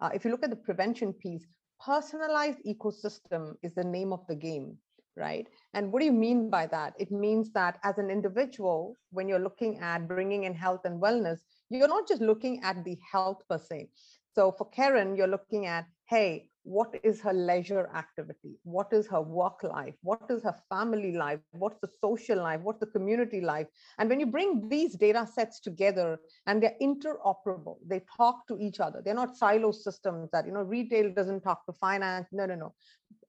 [0.00, 1.46] uh, if you look at the prevention piece,
[1.84, 4.76] personalized ecosystem is the name of the game
[5.16, 5.46] right?
[5.74, 6.94] And what do you mean by that?
[6.98, 11.40] It means that as an individual, when you're looking at bringing in health and wellness,
[11.70, 13.88] you're not just looking at the health per se.
[14.34, 18.58] So for Karen, you're looking at, hey, what is her leisure activity?
[18.64, 19.94] What is her work life?
[20.02, 21.38] What is her family life?
[21.52, 22.60] What's the social life?
[22.60, 23.68] What's the community life?
[23.98, 28.80] And when you bring these data sets together and they're interoperable, they talk to each
[28.80, 29.00] other.
[29.02, 32.26] They're not silo systems that, you know, retail doesn't talk to finance.
[32.32, 32.74] No, no, no.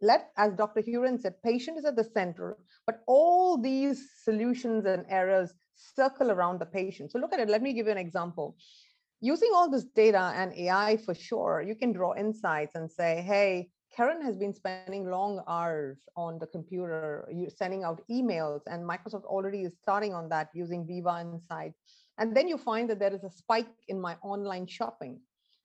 [0.01, 0.81] Let, as Dr.
[0.81, 6.60] Hiren said, patient is at the center, but all these solutions and errors circle around
[6.60, 7.12] the patient.
[7.12, 7.49] So look at it.
[7.49, 8.55] Let me give you an example
[9.19, 13.69] using all this data and AI for sure, you can draw insights and say, hey,
[13.97, 19.63] Kiran has been spending long hours on the computer, sending out emails, and Microsoft already
[19.63, 21.73] is starting on that using Viva Insight.
[22.19, 25.19] And then you find that there is a spike in my online shopping.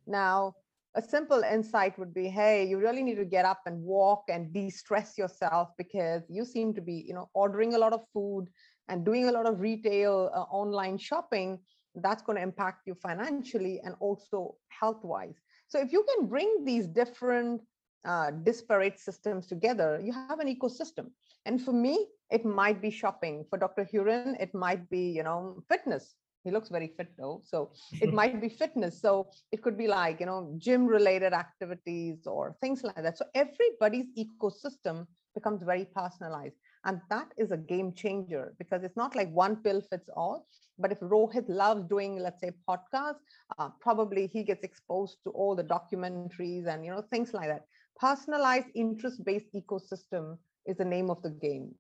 [0.07, 0.55] Now,
[0.95, 4.53] a simple insight would be, hey, you really need to get up and walk and
[4.53, 8.49] de-stress yourself because you seem to be, you know, ordering a lot of food
[8.89, 11.59] and doing a lot of retail uh, online shopping
[11.97, 15.41] that's going to impact you financially and also health wise.
[15.69, 17.63] So if you can bring these different
[18.05, 21.11] uh, disparate systems together, you have an ecosystem.
[21.47, 23.45] And for me, it might be shopping.
[23.49, 23.85] For Dr.
[23.85, 26.15] Hiren, it might be, you know, fitness.
[26.45, 27.43] He looks very fit though.
[27.45, 29.01] So it might be fitness.
[29.01, 33.19] So it could be like, you know, gym related activities or things like that.
[33.19, 36.57] So everybody's ecosystem becomes very personalized.
[36.85, 40.47] And that is a game changer because it's not like one pill fits all.
[40.79, 43.21] But if Rohit loves doing, let's say, podcasts,
[43.59, 47.67] uh, probably he gets exposed to all the documentaries and you know things like that.
[48.01, 51.73] Personalized, interest-based ecosystem is the name of the game.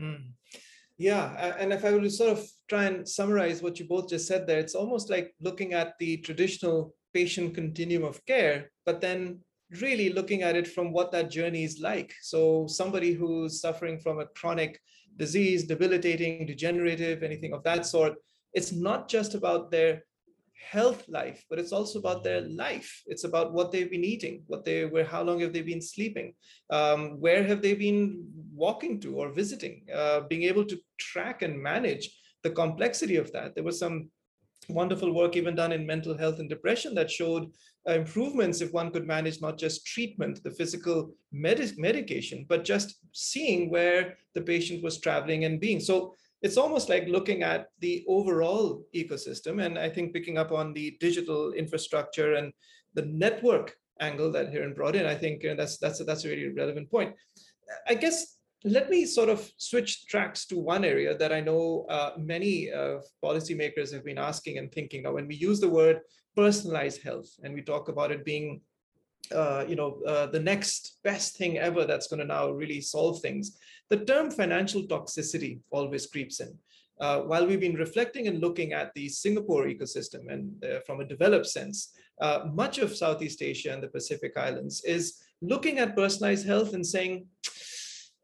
[0.00, 0.32] Mm.
[0.98, 4.26] Yeah, and if I were to sort of try and summarize what you both just
[4.26, 9.40] said there, it's almost like looking at the traditional patient continuum of care, but then
[9.80, 12.14] really looking at it from what that journey is like.
[12.22, 14.80] So somebody who's suffering from a chronic
[15.16, 18.14] disease, debilitating, degenerative, anything of that sort,
[18.54, 20.02] it's not just about their
[20.60, 23.02] health life, but it's also about their life.
[23.06, 26.34] It's about what they've been eating, what they where, how long have they been sleeping,
[26.70, 31.60] um, where have they been walking to or visiting, uh, being able to track and
[31.60, 32.10] manage
[32.42, 33.54] the complexity of that.
[33.54, 34.10] There was some
[34.68, 37.52] wonderful work even done in mental health and depression that showed
[37.88, 42.96] uh, improvements if one could manage not just treatment, the physical med- medication, but just
[43.12, 45.80] seeing where the patient was traveling and being.
[45.80, 49.64] So it's almost like looking at the overall ecosystem.
[49.64, 52.52] And I think picking up on the digital infrastructure and
[52.94, 56.28] the network angle that Hiren brought in, I think uh, that's that's a, that's a
[56.28, 57.14] really relevant point.
[57.88, 62.12] I guess let me sort of switch tracks to one area that I know uh,
[62.18, 65.02] many uh, policymakers have been asking and thinking.
[65.02, 66.00] Now, when we use the word
[66.34, 68.60] personalized health and we talk about it being,
[69.32, 73.20] uh, you know, uh, the next best thing ever that's going to now really solve
[73.20, 73.58] things,
[73.90, 76.56] the term financial toxicity always creeps in.
[76.98, 81.04] Uh, while we've been reflecting and looking at the Singapore ecosystem and uh, from a
[81.04, 81.92] developed sense,
[82.54, 87.26] much of Southeast Asia and the Pacific Islands is looking at personalized health and saying,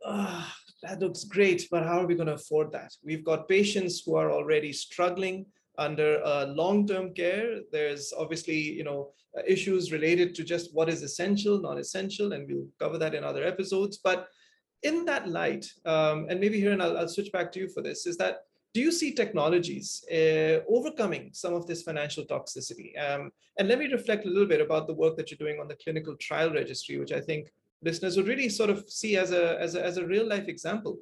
[0.07, 0.49] oh,
[0.83, 2.93] that looks great, but how are we going to afford that?
[3.05, 5.47] We've got patients who are already struggling
[5.79, 7.61] under uh, long-term care.
[7.71, 12.69] There's obviously, you know, uh, issues related to just what is essential, non-essential and we'll
[12.79, 13.97] cover that in other episodes.
[13.97, 14.29] But
[14.83, 17.83] in that light, um, and maybe here, and I'll, I'll, switch back to you for
[17.83, 18.43] this, is that
[18.75, 22.99] do you see technologies uh, overcoming some of this financial toxicity?
[22.99, 25.69] Um, and let me reflect a little bit about the work that you're doing on
[25.69, 29.61] the clinical trial registry, which I think listeners would really sort of see as a,
[29.61, 30.99] as a, as a real life example.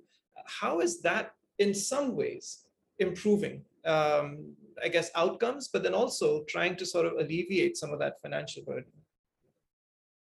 [0.47, 2.65] How is that in some ways
[2.99, 4.53] improving, um,
[4.83, 8.63] I guess, outcomes, but then also trying to sort of alleviate some of that financial
[8.65, 8.93] burden?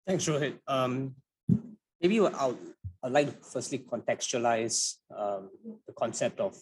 [0.06, 0.58] Thanks, Rohit.
[0.66, 1.14] Um,
[2.00, 2.58] maybe I'll,
[3.02, 5.50] I'd like to firstly contextualize um,
[5.86, 6.56] the concept of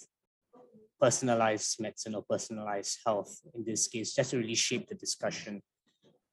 [1.01, 5.63] personalized medicine or personalized health in this case, just to really shape the discussion.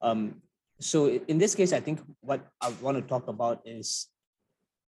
[0.02, 0.42] Um,
[0.80, 4.08] so in this case, I think what I want to talk about is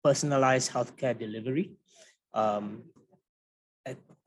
[0.03, 1.73] personalized healthcare delivery,
[2.35, 2.83] um,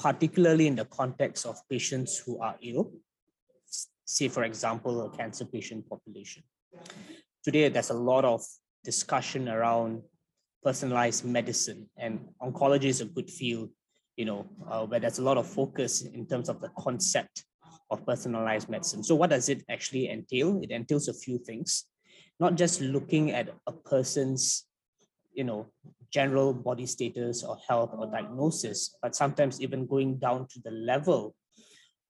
[0.01, 2.91] particularly in the context of patients who are ill,
[4.03, 6.43] say, for example, a cancer patient population.
[7.43, 8.41] Today, there's a lot of
[8.83, 10.01] discussion around
[10.63, 13.69] personalized medicine, and oncology is a good field,
[14.15, 17.45] you know, uh, where there's a lot of focus in terms of the concept
[17.91, 19.03] of personalized medicine.
[19.03, 20.59] So what does it actually entail?
[20.63, 21.85] It entails a few things,
[22.39, 24.65] not just looking at a person's,
[25.33, 25.67] you know,
[26.11, 31.35] general body status or health or diagnosis, but sometimes even going down to the level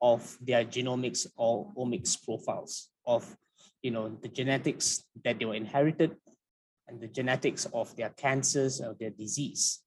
[0.01, 3.35] of their genomics or omics profiles of,
[3.81, 6.15] you know, the genetics that they were inherited,
[6.87, 9.79] and the genetics of their cancers or their disease.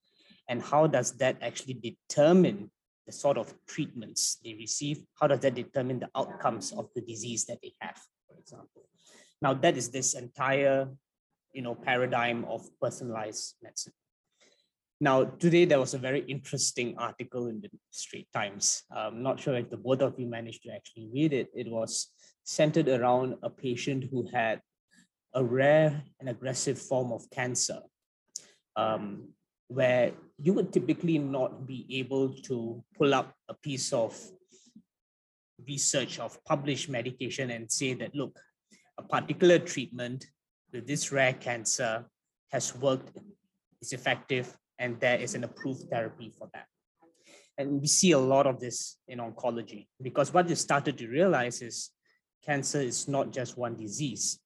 [0.48, 2.70] And how does that actually determine
[3.06, 5.02] the sort of treatments they receive?
[5.20, 7.98] How does that determine the outcomes of the disease that they have,
[8.28, 8.88] for example?
[9.42, 10.88] Now that is this entire
[11.54, 13.92] you know, paradigm of personalized medicine.
[15.04, 18.84] Now, today there was a very interesting article in the Straits Times.
[18.90, 21.50] I'm not sure if the both of you managed to actually read it.
[21.54, 22.08] It was
[22.44, 24.62] centered around a patient who had
[25.34, 27.80] a rare and aggressive form of cancer,
[28.76, 29.28] um,
[29.68, 34.18] where you would typically not be able to pull up a piece of
[35.68, 38.40] research of published medication and say that, look,
[38.96, 40.24] a particular treatment
[40.72, 42.06] with this rare cancer
[42.52, 43.18] has worked,
[43.82, 46.66] is effective, and there is an approved therapy for that.
[47.56, 51.62] And we see a lot of this in oncology because what they started to realize
[51.62, 51.90] is
[52.44, 54.40] cancer is not just one disease.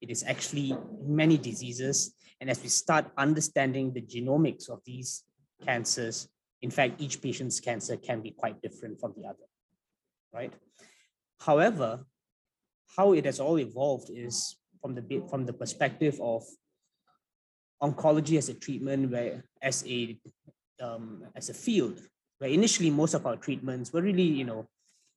[0.00, 2.14] It is actually many diseases.
[2.40, 5.24] And as we start understanding the genomics of these
[5.64, 6.28] cancers,
[6.60, 9.46] in fact, each patient's cancer can be quite different from the other,
[10.32, 10.52] right?
[11.40, 12.04] However,
[12.96, 16.44] how it has all evolved is from the from the perspective of
[17.82, 20.18] oncology as a treatment where as a
[20.80, 22.00] um, as a field
[22.38, 24.66] where initially most of our treatments were really you know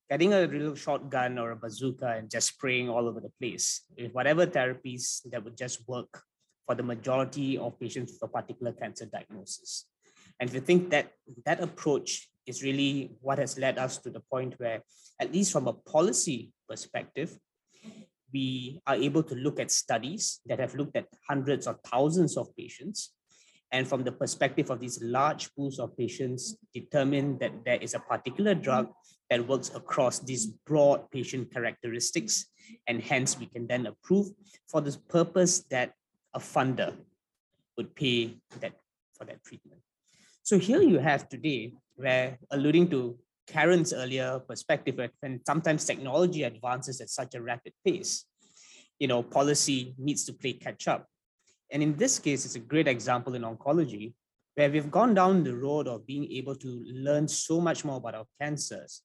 [0.10, 3.82] getting a little shotgun or a bazooka and just spraying all over the place.
[3.98, 6.22] With whatever therapies that would just work
[6.66, 9.86] for the majority of patients with a particular cancer diagnosis.
[10.40, 11.12] And you think that
[11.46, 14.82] that approach is really what has led us to the point where
[15.20, 17.38] at least from a policy perspective
[18.34, 22.56] we are able to look at studies that have looked at hundreds or thousands of
[22.56, 23.14] patients.
[23.72, 28.00] And from the perspective of these large pools of patients, determine that there is a
[28.00, 28.90] particular drug
[29.30, 32.46] that works across these broad patient characteristics.
[32.88, 34.28] And hence we can then approve
[34.68, 35.94] for the purpose that
[36.34, 36.96] a funder
[37.78, 38.74] would pay that
[39.18, 39.82] for that treatment.
[40.44, 43.18] So here you have today, where alluding to
[43.48, 48.26] Kiran's earlier perspective, when sometimes technology advances at such a rapid pace,
[49.00, 51.08] you know, policy needs to play catch up.
[51.72, 54.14] And in this case, it's a great example in oncology,
[54.56, 58.16] where we've gone down the road of being able to learn so much more about
[58.16, 59.02] our cancers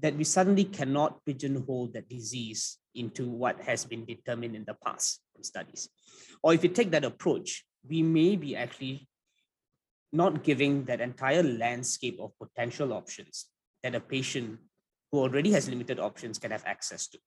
[0.00, 5.20] that we suddenly cannot pigeonhole that disease into what has been determined in the past
[5.32, 5.88] from studies.
[6.42, 9.08] Or if you take that approach, we may be actually
[10.12, 13.46] not giving that entire landscape of potential options
[13.88, 14.58] that a patient
[15.10, 17.18] who already has limited options can have access to.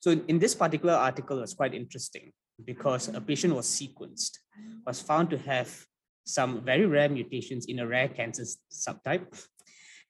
[0.00, 2.32] So in this particular article, it's quite interesting
[2.64, 4.38] because a patient was sequenced,
[4.86, 5.84] was found to have
[6.24, 9.26] some very rare mutations in a rare cancer subtype.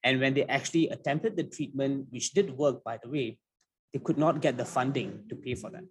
[0.04, 3.38] And when they actually attempted the treatment, which did work, by the way,
[3.92, 5.84] they could not get the funding to pay for that.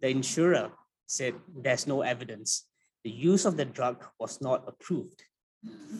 [0.00, 0.70] The insurer
[1.06, 2.66] said there's no evidence.
[3.04, 5.22] The use of the drug was not approved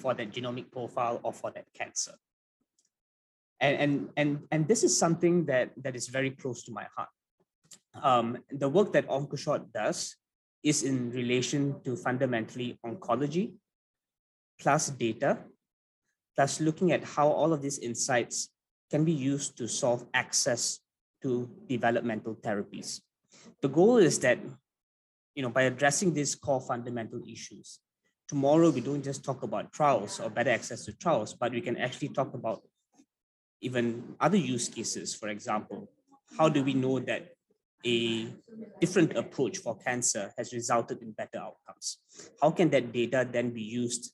[0.00, 2.14] for that genomic profile or for that cancer
[3.61, 7.08] and and and, and this is something that that is very close to my heart.
[8.02, 10.16] Um, the work that OncoShot does
[10.62, 13.54] is in relation to fundamentally oncology
[14.61, 15.38] plus data
[16.36, 18.50] plus looking at how all of these insights
[18.90, 20.80] can be used to solve access
[21.22, 23.00] to developmental therapies.
[23.62, 24.38] The goal is that
[25.34, 27.78] you know by addressing these core fundamental issues
[28.28, 31.76] tomorrow we don't just talk about trials or better access to trials but we can
[31.76, 32.62] actually talk about
[33.61, 35.88] even other use cases, for example,
[36.38, 37.34] how do we know that
[37.84, 38.28] a
[38.80, 41.98] different approach for cancer has resulted in better outcomes?
[42.40, 44.12] How can that data then be used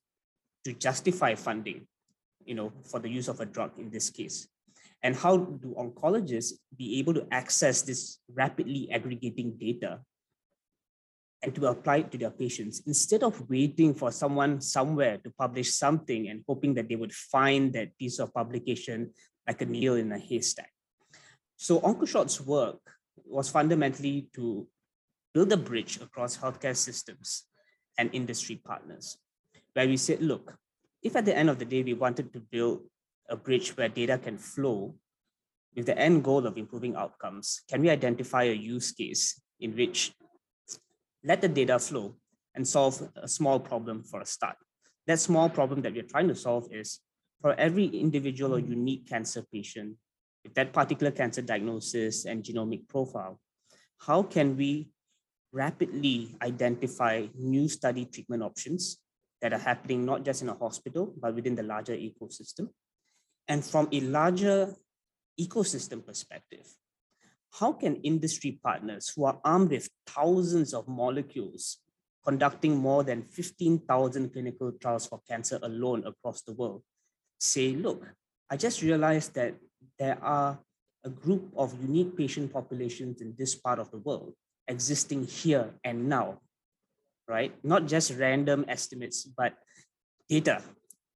[0.64, 1.86] to justify funding,
[2.44, 4.48] you know, for the use of a drug in this case?
[5.02, 10.00] And how do oncologists be able to access this rapidly aggregating data
[11.42, 15.74] and to apply it to their patients instead of waiting for someone somewhere to publish
[15.74, 19.10] something and hoping that they would find that piece of publication
[19.46, 20.72] like a needle in a haystack.
[21.56, 22.80] So OncoShot's work
[23.24, 24.66] was fundamentally to
[25.32, 27.44] build a bridge across healthcare systems
[27.98, 29.18] and industry partners,
[29.72, 30.56] where we said, look,
[31.02, 32.82] if at the end of the day we wanted to build
[33.28, 34.94] a bridge where data can flow
[35.74, 40.12] with the end goal of improving outcomes, can we identify a use case in which
[41.24, 42.16] let the data flow
[42.54, 44.56] and solve a small problem for a start?
[45.06, 47.00] That small problem that we're trying to solve is
[47.40, 48.72] for every individual or hmm.
[48.72, 49.96] unique cancer patient,
[50.44, 53.40] with that particular cancer diagnosis and genomic profile,
[53.98, 54.90] how can we
[55.52, 58.98] rapidly identify new study treatment options
[59.40, 62.68] that are happening not just in a hospital, but within the larger ecosystem?
[63.48, 64.74] And from a larger
[65.40, 66.66] ecosystem perspective,
[67.52, 71.78] how can industry partners who are armed with thousands of molecules
[72.24, 76.82] conducting more than 15,000 clinical trials for cancer alone across the world
[77.38, 78.06] say, look,
[78.50, 79.54] I just realized that
[79.98, 80.58] there are
[81.04, 84.34] a group of unique patient populations in this part of the world
[84.68, 86.40] existing here and now,
[87.28, 87.54] right?
[87.62, 89.54] Not just random estimates, but
[90.28, 90.62] data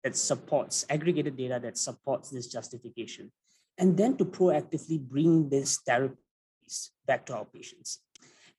[0.04, 3.32] that supports, aggregated data that supports this justification.
[3.78, 8.00] And then to proactively bring these therapies back to our patients.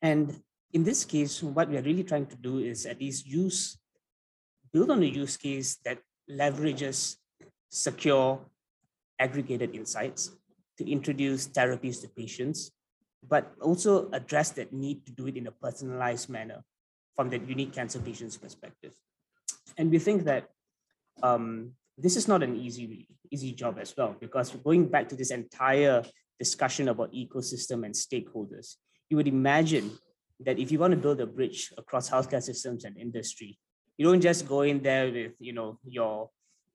[0.02, 0.42] And
[0.74, 3.78] in this case, what we're really trying to do is at least use,
[4.74, 6.00] build on a use case that
[6.30, 7.18] leverages
[7.72, 8.40] secure
[9.18, 10.32] aggregated insights
[10.78, 12.72] to introduce therapies to patients,
[13.28, 16.64] but also address that need to do it in a personalized manner
[17.16, 18.94] from that unique cancer patient's perspective.
[19.78, 20.50] And we think that
[21.24, 25.32] um, this is not an easy, easy job as well, because going back to this
[25.32, 26.04] entire
[26.40, 28.76] discussion about ecosystem and stakeholders,
[29.10, 29.92] you would imagine
[30.40, 33.58] that if you want to build a bridge across healthcare systems and industry,
[33.98, 36.30] you don't just go in there with you know your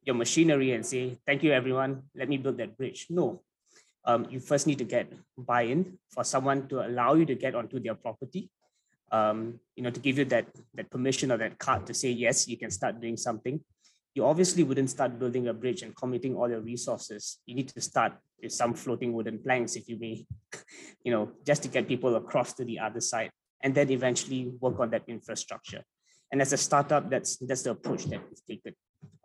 [0.06, 3.06] your machinery and say, thank you everyone, let me build that bridge.
[3.10, 3.42] No,
[4.04, 7.80] um, you first need to get buy-in for someone to allow you to get onto
[7.80, 8.48] their property,
[9.10, 12.46] um, you know, to give you that, that permission or that card to say, yes,
[12.46, 13.60] you can start doing something.
[14.14, 17.38] You obviously wouldn't start building a bridge and committing all your resources.
[17.44, 20.24] You need to start with some floating wooden planks, if you may,
[21.04, 23.30] you know, just to get people across to the other side,
[23.60, 25.82] and then eventually work on that infrastructure.
[26.30, 28.74] And as a startup, that's that's the approach that we've taken.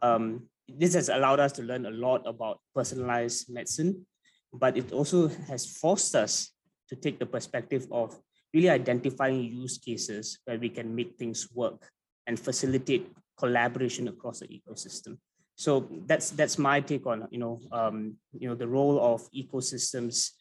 [0.02, 0.48] Um,
[0.78, 4.06] this has allowed us to learn a lot about personalized medicine
[4.54, 6.52] but it also has forced us
[6.90, 8.20] to take the perspective of
[8.54, 11.90] really identifying use cases where we can make things work
[12.28, 15.18] and facilitate collaboration across the ecosystem.
[15.56, 20.32] So that's that's my take on you know um, you know the role of ecosystems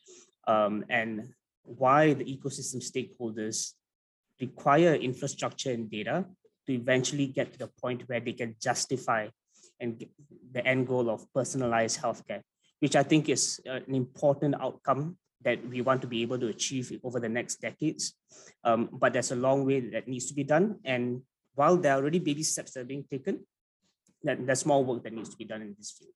[0.46, 1.28] um, and
[1.62, 3.72] why the ecosystem stakeholders
[4.40, 6.24] require infrastructure and data
[6.66, 9.28] to eventually get to the point where they can justify
[9.80, 10.04] and
[10.52, 12.42] the end goal of personalized healthcare
[12.80, 16.48] which I think is uh, an important outcome that we want to be able to
[16.48, 18.14] achieve over the next decades.
[18.64, 20.80] Um, but there's a long way that needs to be done.
[20.84, 21.22] And
[21.54, 23.46] while there are already baby steps that are being taken,
[24.22, 26.12] there's more work that needs to be done in this field.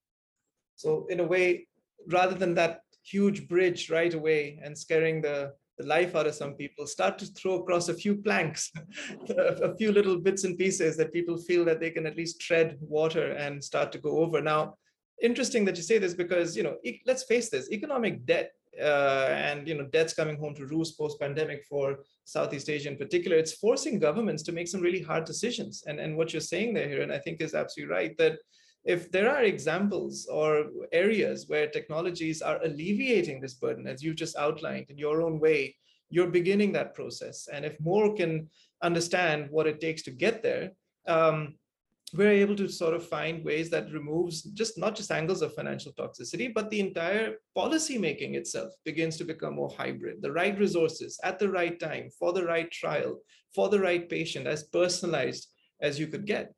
[0.76, 1.68] So in a way,
[2.06, 6.54] rather than that huge bridge right away and scaring the, the life out of some
[6.54, 8.70] people, start to throw across a few planks,
[9.36, 12.76] a few little bits and pieces that people feel that they can at least tread
[12.80, 14.40] water and start to go over.
[14.40, 14.76] Now,
[15.22, 19.28] interesting that you say this because you know e- let's face this economic debt uh,
[19.30, 23.36] and you know debts coming home to roost post pandemic for southeast asia in particular
[23.36, 26.88] it's forcing governments to make some really hard decisions and and what you're saying there
[26.88, 28.38] here and i think is absolutely right that
[28.84, 34.36] if there are examples or areas where technologies are alleviating this burden as you've just
[34.36, 35.74] outlined in your own way
[36.10, 38.48] you're beginning that process and if more can
[38.82, 40.70] understand what it takes to get there
[41.06, 41.54] um,
[42.14, 45.92] we're able to sort of find ways that removes just not just angles of financial
[45.92, 50.22] toxicity, but the entire policy making itself begins to become more hybrid.
[50.22, 53.18] The right resources at the right time for the right trial,
[53.54, 55.48] for the right patient, as personalized
[55.80, 56.54] as you could get.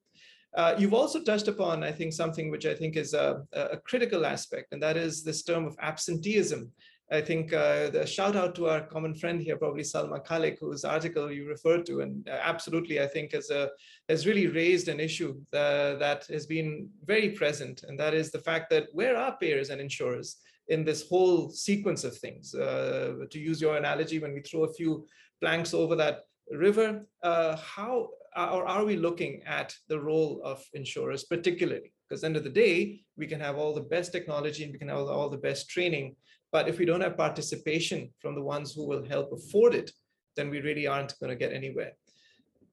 [0.56, 4.24] Uh, you've also touched upon, I think, something which I think is a, a critical
[4.24, 6.72] aspect, and that is this term of absenteeism
[7.10, 10.84] I think uh, the shout out to our common friend here, probably Salma Khalik, whose
[10.84, 13.70] article you referred to, and uh, absolutely, I think has a
[14.08, 18.40] has really raised an issue uh, that has been very present, and that is the
[18.40, 22.54] fact that where are payers and insurers in this whole sequence of things?
[22.54, 25.06] Uh, to use your analogy, when we throw a few
[25.40, 31.24] planks over that river, uh, how or are we looking at the role of insurers
[31.24, 31.92] particularly?
[32.08, 34.88] Because end of the day, we can have all the best technology and we can
[34.88, 36.14] have all the best training,
[36.52, 39.90] but if we don't have participation from the ones who will help afford it,
[40.36, 41.92] then we really aren't going to get anywhere.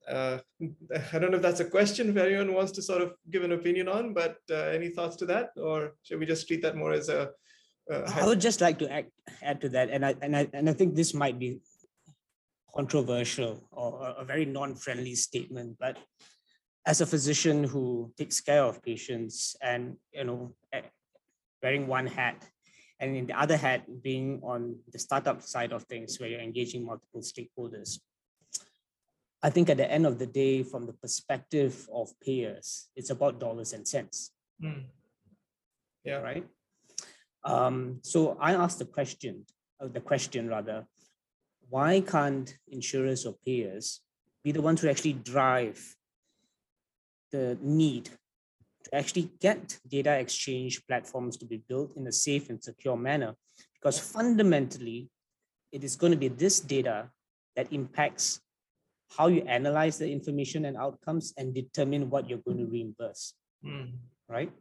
[0.07, 0.38] Uh,
[1.14, 3.53] I don't know if that's a question if anyone wants to sort of give an
[3.53, 6.91] opinion on, but uh, any thoughts to that, or should we just treat that more
[6.91, 7.32] as a?
[7.91, 9.07] Uh, I would just like to add,
[9.41, 11.59] add to that, and I and I and I think this might be
[12.76, 15.97] controversial or a very non-friendly statement, but
[16.86, 20.53] as a physician who takes care of patients and you know
[21.61, 22.45] wearing one hat
[22.99, 26.86] and in the other hat being on the startup side of things where you're engaging
[26.86, 27.99] multiple stakeholders
[29.41, 33.39] i think at the end of the day from the perspective of payers it's about
[33.39, 34.32] dollars and cents.
[34.61, 34.84] Mm.
[36.03, 36.17] yeah.
[36.17, 36.45] Right?
[37.45, 39.45] Um, so i asked the question
[39.80, 40.86] uh, the question rather
[41.74, 44.01] why can't insurers or payers
[44.43, 45.80] be the ones who actually drive
[47.32, 48.05] the need
[48.84, 53.34] to actually get data exchange platforms to be built in a safe and secure manner.
[53.74, 55.09] Because fundamentally,
[55.71, 57.09] it is going to be this data
[57.55, 58.39] that impacts
[59.17, 63.34] how you analyze the information and outcomes and determine what you're going to reimburse,
[63.65, 63.89] mm.
[64.30, 64.51] right?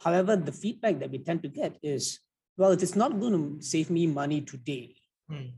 [0.00, 2.18] However, the feedback that we tend to get is,
[2.56, 4.96] well, it is not going to save me money today.
[5.30, 5.52] Mm.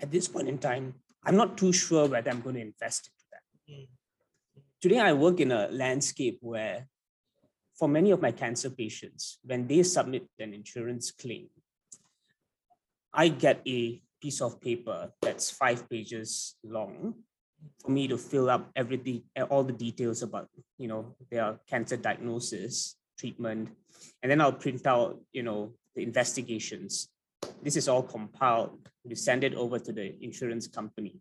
[0.00, 0.94] At this point in time,
[1.24, 3.42] I'm not too sure whether I'm going to invest into that.
[3.72, 3.88] Mm.
[4.80, 6.86] Today, I work in a landscape where,
[7.78, 11.48] for many of my cancer patients, when they submit an insurance claim,
[13.12, 17.14] I get a piece of paper that's five pages long
[17.82, 20.48] for me to fill up everything, all the details about,
[20.78, 23.68] you know, their cancer diagnosis, treatment,
[24.22, 27.08] and then I'll print out, you know, the investigations.
[27.62, 28.88] This is all compiled.
[29.04, 31.20] We send it over to the insurance company,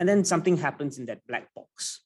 [0.00, 2.04] and then something happens in that black box.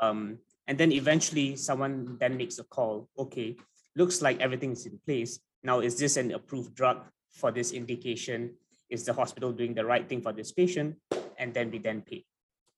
[0.00, 3.08] Um, and then eventually, someone then makes a call.
[3.18, 3.56] Okay,
[3.96, 5.40] looks like everything's in place.
[5.62, 8.56] Now, is this an approved drug for this indication?
[8.90, 10.96] is the hospital doing the right thing for this patient?
[11.38, 12.24] And then we then pay,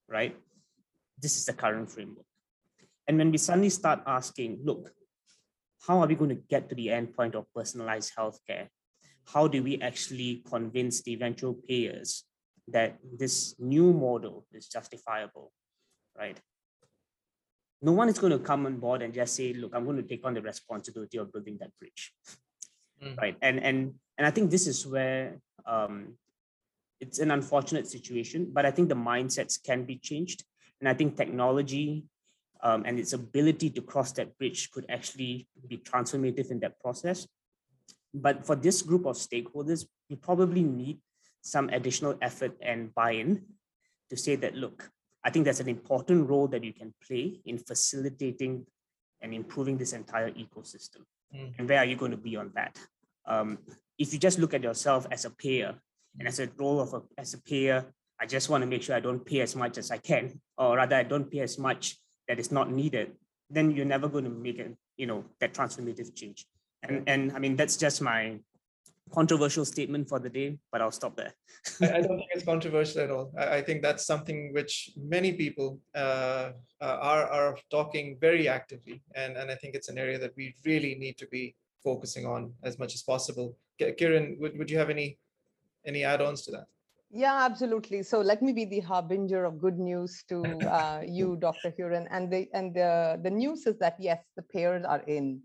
[0.09, 0.37] right?
[1.19, 2.27] This is the current framework.
[3.09, 4.93] And when we suddenly start asking, look,
[5.89, 8.69] how are we going to get to the end point of personalized healthcare?
[9.27, 12.25] How do we actually convince the eventual payers
[12.69, 15.53] that this new model is justifiable,
[16.17, 16.39] right?
[17.81, 20.03] No one is going to come on board and just say, look, I'm going to
[20.03, 22.13] take on the responsibility of building that bridge,
[23.03, 23.17] mm.
[23.19, 23.37] right?
[23.43, 26.15] And, and, and I think this is where um,
[27.01, 30.45] it's an unfortunate situation, but I think the mindsets can be changed.
[30.81, 32.05] And I think technology
[32.63, 37.27] um, and its ability to cross that bridge could actually be transformative in that process.
[38.15, 41.01] But for this group of stakeholders, you probably need
[41.41, 43.43] some additional effort and buy-in
[44.11, 44.91] to say that, look,
[45.25, 48.67] I think that's an important role that you can play in facilitating
[49.21, 51.05] and improving this entire ecosystem.
[51.35, 51.55] Mm.
[51.59, 52.77] And where are you going to be on that?
[53.27, 53.59] Um,
[53.99, 55.75] if you just look at yourself as a payer
[56.19, 57.87] and as a role of a, as a payer,
[58.21, 60.77] I just want to make sure I don't pay as much as I can, or
[60.77, 61.99] rather I don't pay as much
[62.29, 63.13] that is not needed,
[63.51, 66.47] then you're never going to make it, you know, that transformative change.
[66.83, 68.39] And and I mean that's just my
[69.13, 71.33] controversial statement for the day, but I'll stop there.
[71.81, 73.33] I, don't think it's controversial at all.
[73.39, 79.03] I, I think that's something which many people uh, uh, are are talking very actively,
[79.15, 81.55] and and I think it's an area that we really need to be
[81.85, 83.57] focusing on as much as possible.
[83.81, 85.19] Kiran, would, would you have any
[85.85, 86.67] any add-ons to that?
[87.11, 88.03] Yeah, absolutely.
[88.03, 91.71] So let me be the harbinger of good news to uh, you, Dr.
[91.71, 92.07] Hiren.
[92.11, 95.43] And the and the the news is that yes, the payers are in.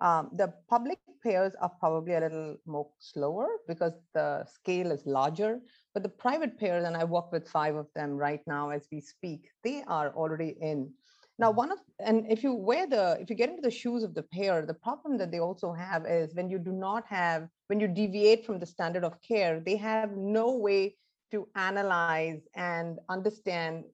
[0.00, 5.60] Um, the public payers are probably a little more slower because the scale is larger.
[5.92, 9.00] But the private payers, and I work with five of them right now as we
[9.00, 10.90] speak, they are already in.
[11.38, 14.14] Now, one of, and if you wear the, if you get into the shoes of
[14.14, 17.80] the payer, the problem that they also have is when you do not have, when
[17.80, 20.96] you deviate from the standard of care, they have no way
[21.30, 23.84] to analyze and understand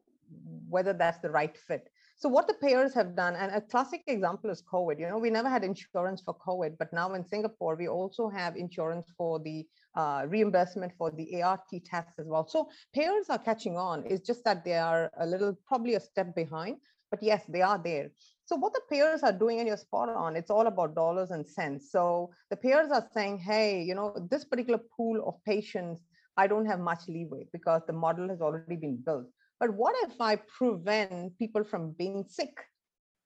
[0.69, 1.89] whether that's the right fit.
[2.19, 4.99] So what the payers have done, and a classic example is COVID.
[4.99, 8.57] You know, we never had insurance for COVID, but now in Singapore, we also have
[8.57, 12.47] insurance for the uh, reimbursement for the ART tests as well.
[12.49, 14.05] So payers are catching on.
[14.07, 16.77] It's just that they are a little, probably a step behind
[17.11, 18.11] but yes, they are there.
[18.45, 21.47] So what the payers are doing, and you're spot on, it's all about dollars and
[21.47, 21.91] cents.
[21.91, 26.03] So the payers are saying, hey, you know, this particular pool of patients,
[26.37, 29.27] I don't have much leeway because the model has already been built.
[29.59, 32.55] But what if I prevent people from being sick?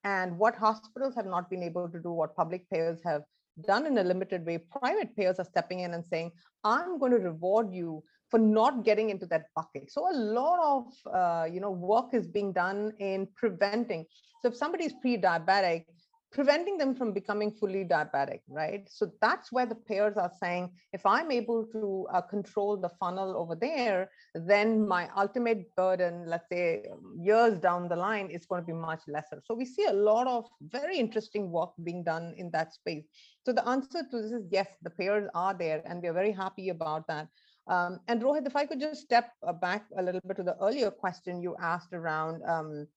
[0.03, 3.23] And what hospitals have not been able to do, what public payers have
[3.67, 6.31] done in a limited way, private payers are stepping in and saying,
[6.63, 9.91] I'm going to reward you for not getting into that bucket.
[9.91, 14.05] So a lot of uh, you know work is being done in preventing.
[14.41, 15.83] So if somebody is pre-diabetic,
[16.31, 18.87] preventing them from becoming fully diabetic, right?
[18.89, 23.35] So that's where the payers are saying, if I'm able to uh, control the funnel
[23.35, 26.85] over there, then my ultimate burden, let's say
[27.17, 29.41] years down the line, is going to be much lesser.
[29.43, 33.03] So we see a lot of very interesting work being done in that space.
[33.45, 36.69] So the answer to this is yes, the payers are there, and we're very happy
[36.69, 37.27] about that.
[37.67, 40.57] Um, and Rohit, if I could just step uh, back a little bit to the
[40.61, 42.87] earlier question you asked around um,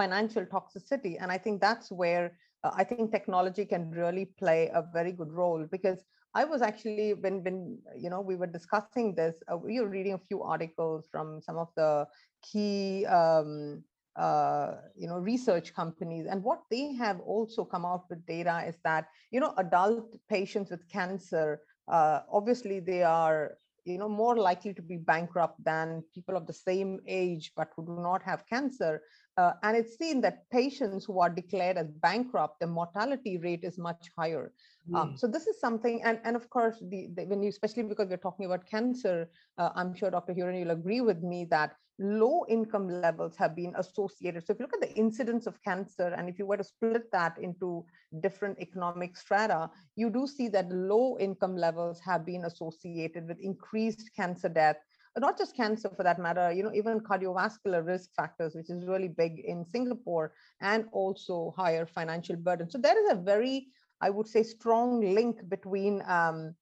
[0.00, 1.14] financial toxicity.
[1.20, 2.26] And I think that's where
[2.64, 5.62] uh, I think technology can really play a very good role.
[5.76, 6.00] Because
[6.40, 10.14] I was actually, when, when you know, we were discussing this, uh, we were reading
[10.14, 12.06] a few articles from some of the
[12.48, 13.82] key um,
[14.16, 16.26] uh, you know research companies.
[16.30, 20.70] And what they have also come out with data is that you know adult patients
[20.72, 26.36] with cancer uh, obviously they are you know more likely to be bankrupt than people
[26.36, 29.00] of the same age but who do not have cancer
[29.38, 33.78] Uh, and it's seen that patients who are declared as bankrupt, the mortality rate is
[33.78, 34.50] much higher.
[34.90, 34.98] Mm.
[34.98, 35.16] Um, hmm.
[35.16, 38.16] so this is something, and, and of course, the, the, when you, especially because we're
[38.16, 40.34] talking about cancer, uh, I'm sure Dr.
[40.34, 44.44] Hiren, you'll agree with me that low income levels have been associated.
[44.44, 47.10] So if you look at the incidence of cancer, and if you were to split
[47.12, 47.84] that into
[48.20, 54.10] different economic strata, you do see that low income levels have been associated with increased
[54.16, 54.78] cancer death
[55.20, 59.08] not just cancer for that matter, you know, even cardiovascular risk factors, which is really
[59.08, 62.70] big in Singapore, and also higher financial burden.
[62.70, 63.68] So there is a very,
[64.00, 66.54] I would say, strong link between um,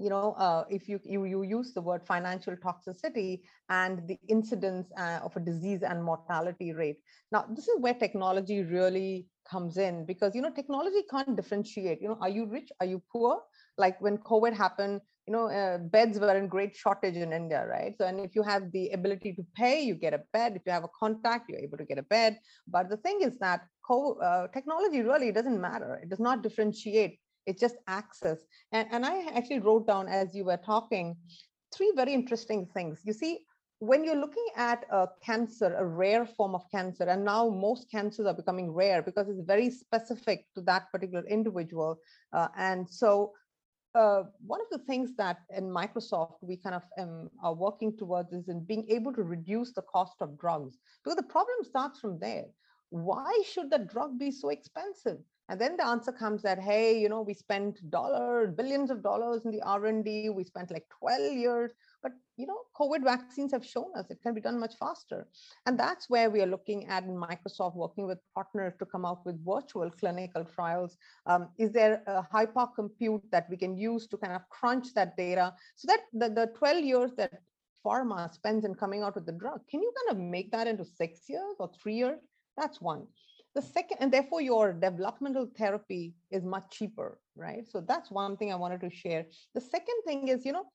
[0.00, 4.90] you know, uh, if you, you, you use the word financial toxicity and the incidence
[4.96, 6.96] uh, of a disease and mortality rate.
[7.30, 12.08] Now, this is where technology really comes in because, you know, technology can't differentiate, you
[12.08, 12.70] know, are you rich?
[12.80, 13.42] Are you poor?
[13.76, 17.94] Like when COVID happened, you know, uh, beds were in great shortage in India, right?
[17.96, 20.56] So, and if you have the ability to pay, you get a bed.
[20.56, 22.38] If you have a contact, you're able to get a bed.
[22.66, 26.00] But the thing is that co- uh, technology really doesn't matter.
[26.02, 27.18] It does not differentiate.
[27.46, 28.44] It's just access.
[28.72, 31.16] And, and I actually wrote down as you were talking
[31.72, 33.02] three very interesting things.
[33.04, 33.40] You see,
[33.80, 38.26] when you're looking at a cancer, a rare form of cancer, and now most cancers
[38.26, 41.98] are becoming rare because it's very specific to that particular individual.
[42.32, 43.32] Uh, and so
[43.94, 48.32] uh, one of the things that in Microsoft we kind of um, are working towards
[48.32, 52.18] is in being able to reduce the cost of drugs because the problem starts from
[52.18, 52.44] there.
[52.90, 55.18] Why should the drug be so expensive?
[55.50, 59.44] And then the answer comes that, hey, you know, we spent dollars, billions of dollars
[59.44, 60.30] in the R&D.
[60.30, 61.72] We spent like 12 years
[62.02, 65.26] but you know, COVID vaccines have shown us it can be done much faster.
[65.66, 69.44] And that's where we are looking at Microsoft working with partners to come out with
[69.44, 70.96] virtual clinical trials.
[71.26, 75.52] Um, is there a hypercompute that we can use to kind of crunch that data
[75.76, 77.32] so that the, the 12 years that
[77.84, 80.84] pharma spends in coming out with the drug, can you kind of make that into
[80.84, 82.20] six years or three years?
[82.56, 83.06] That's one.
[83.54, 87.66] The second, and therefore your developmental therapy is much cheaper, right?
[87.68, 89.26] So that's one thing I wanted to share.
[89.54, 90.66] The second thing is, you know,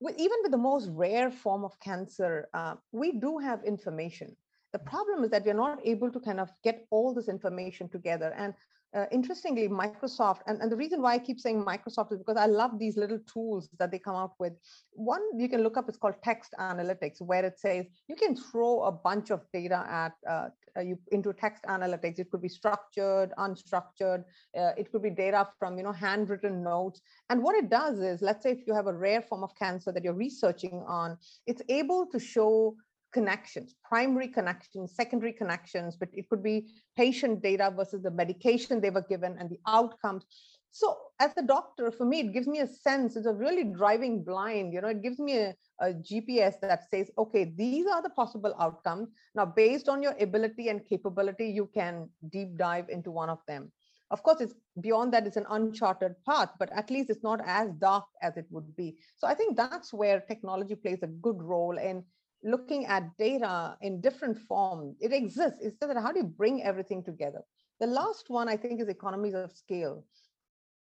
[0.00, 4.36] with, even with the most rare form of cancer, uh, we do have information.
[4.72, 8.34] The problem is that we're not able to kind of get all this information together.
[8.36, 8.54] And
[8.94, 12.46] uh, interestingly, Microsoft, and, and the reason why I keep saying Microsoft is because I
[12.46, 14.52] love these little tools that they come out with.
[14.92, 18.82] One you can look up is called text analytics, where it says you can throw
[18.82, 22.20] a bunch of data at uh, uh you into text analytics.
[22.20, 24.24] It could be structured, unstructured.
[24.56, 27.00] Uh, it could be data from you know handwritten notes.
[27.30, 29.90] And what it does is, let's say if you have a rare form of cancer
[29.90, 32.76] that you're researching on, it's able to show
[33.14, 38.90] connections, primary connections, secondary connections, but it could be patient data versus the medication they
[38.90, 40.26] were given and the outcomes.
[40.72, 44.24] So as a doctor, for me, it gives me a sense, it's a really driving
[44.24, 48.10] blind, you know, it gives me a, a GPS that says, okay, these are the
[48.10, 49.08] possible outcomes.
[49.36, 53.70] Now, based on your ability and capability, you can deep dive into one of them.
[54.10, 57.70] Of course, it's beyond that, it's an uncharted path, but at least it's not as
[57.78, 58.96] dark as it would be.
[59.16, 62.04] So I think that's where technology plays a good role in
[62.44, 64.96] looking at data in different forms.
[65.00, 65.60] It exists.
[65.62, 67.42] It's just that how do you bring everything together?
[67.80, 70.04] The last one I think is economies of scale.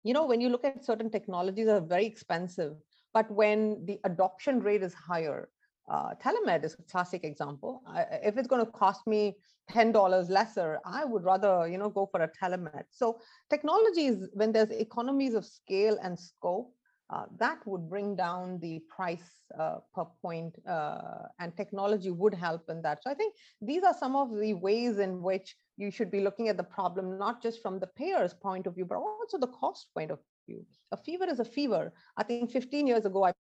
[0.04, 2.74] You know, when you look at certain technologies are very expensive,
[3.14, 5.48] but when the adoption rate is higher,
[5.90, 7.82] uh, telemed is a classic example.
[7.86, 9.36] I, if it's going to cost me
[9.68, 12.84] ten dollars lesser, I would rather you know go for a telemed.
[12.90, 16.74] So technologies, when there's economies of scale and scope,
[17.12, 22.62] uh, that would bring down the price uh, per point uh, and technology would help
[22.70, 23.02] in that.
[23.02, 26.48] So I think these are some of the ways in which you should be looking
[26.48, 29.88] at the problem, not just from the payer's point of view, but also the cost
[29.94, 30.64] point of view.
[30.92, 31.92] A fever is a fever.
[32.16, 33.32] I think 15 years ago, I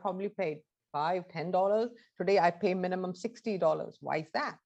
[0.00, 0.60] probably paid
[0.90, 1.88] five, $10.
[2.16, 3.92] Today, I pay minimum $60.
[4.00, 4.56] Why is that?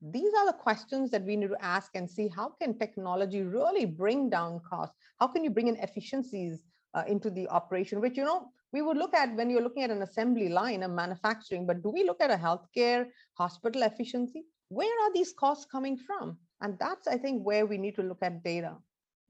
[0.00, 3.84] These are the questions that we need to ask and see how can technology really
[3.84, 4.96] bring down costs?
[5.20, 6.64] How can you bring in efficiencies
[6.94, 9.90] uh, into the operation, which, you know, we would look at when you're looking at
[9.90, 14.44] an assembly line, a manufacturing, but do we look at a healthcare hospital efficiency?
[14.68, 16.38] Where are these costs coming from?
[16.62, 18.76] And that's, I think, where we need to look at data.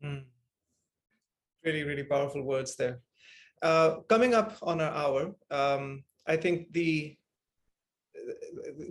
[0.05, 0.25] Mm.
[1.65, 3.01] Really, really powerful words there.
[3.63, 7.17] Uh, coming up on our hour, um, I think the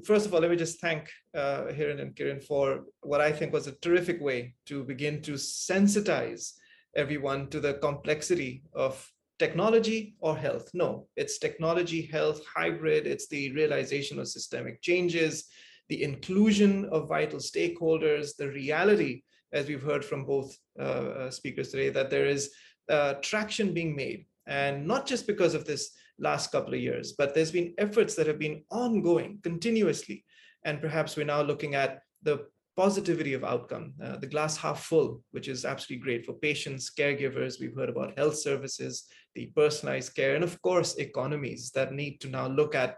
[0.04, 3.54] first of all, let me just thank uh, Hiren and Kiran for what I think
[3.54, 6.54] was a terrific way to begin to sensitize
[6.96, 10.70] everyone to the complexity of technology or health.
[10.74, 13.08] No, it's technology, health, hybrid.
[13.08, 15.46] It's the realization of systemic changes,
[15.90, 21.70] the inclusion of vital stakeholders, the reality, as we've heard from both uh, uh, speakers
[21.70, 22.52] today, that there is
[22.90, 24.26] uh, traction being made.
[24.48, 28.28] And not just because of this last couple of years, but there's been efforts that
[28.28, 30.24] have been ongoing continuously
[30.64, 32.46] And perhaps we're now looking at the
[32.78, 37.60] positivity of outcome, uh, the glass half full, which is absolutely great for patients, caregivers.
[37.60, 42.30] We've heard about health services, the personalized care, and of course, economies that need to
[42.30, 42.98] now look at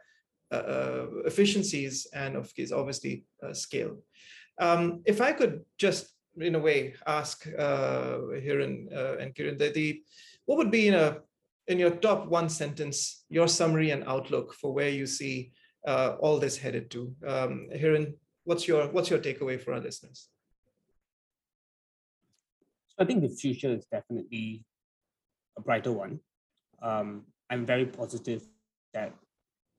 [0.51, 3.97] uh, uh efficiencies and of course, obviously uh, scale.
[4.59, 9.69] Um, if I could just, in a way, ask uh, Hiren uh, and Kiran, the,
[9.69, 10.03] the,
[10.45, 11.17] what would be in a
[11.67, 15.51] in your top one sentence, your summary and outlook for where you see
[15.87, 17.15] uh, all this headed to?
[17.25, 18.13] Um, Hiren,
[18.43, 20.29] what's your what's your takeaway for our listeners?
[22.89, 24.63] So I think the future is definitely
[25.57, 26.19] a brighter one.
[26.81, 28.43] Um, I'm very positive
[28.93, 29.13] that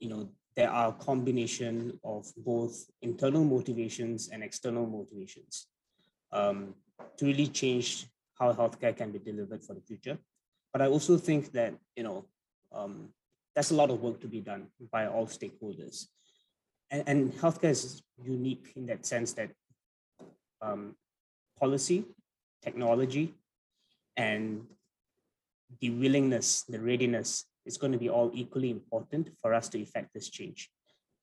[0.00, 5.66] you know there are a combination of both internal motivations and external motivations
[6.32, 6.74] um,
[7.16, 8.06] to really change
[8.38, 10.18] how healthcare can be delivered for the future.
[10.72, 12.26] But I also think that you know
[12.72, 13.10] um,
[13.54, 16.06] there's a lot of work to be done by all stakeholders,
[16.90, 19.50] and, and healthcare is unique in that sense that
[20.62, 20.94] um,
[21.58, 22.04] policy,
[22.62, 23.34] technology,
[24.16, 24.66] and
[25.80, 30.12] the willingness, the readiness is going to be all equally important for us to effect
[30.14, 30.70] this change.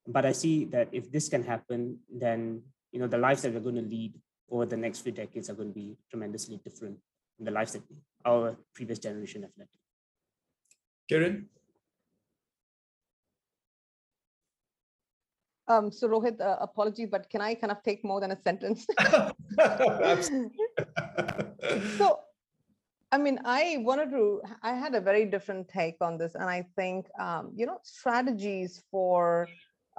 [0.07, 3.59] But I see that if this can happen, then you know the lives that we're
[3.59, 4.13] going to lead
[4.49, 6.97] over the next few decades are going to be tremendously different
[7.37, 7.83] than the lives that
[8.25, 9.67] our previous generation have led.
[11.09, 11.45] Kiran?
[15.71, 18.85] Um, so Rohit, uh, apologies, but can I kind of take more than a sentence?
[21.97, 22.19] so
[23.13, 26.35] I mean, I wanted to, I had a very different take on this.
[26.35, 29.49] And I think, um, you know, strategies for,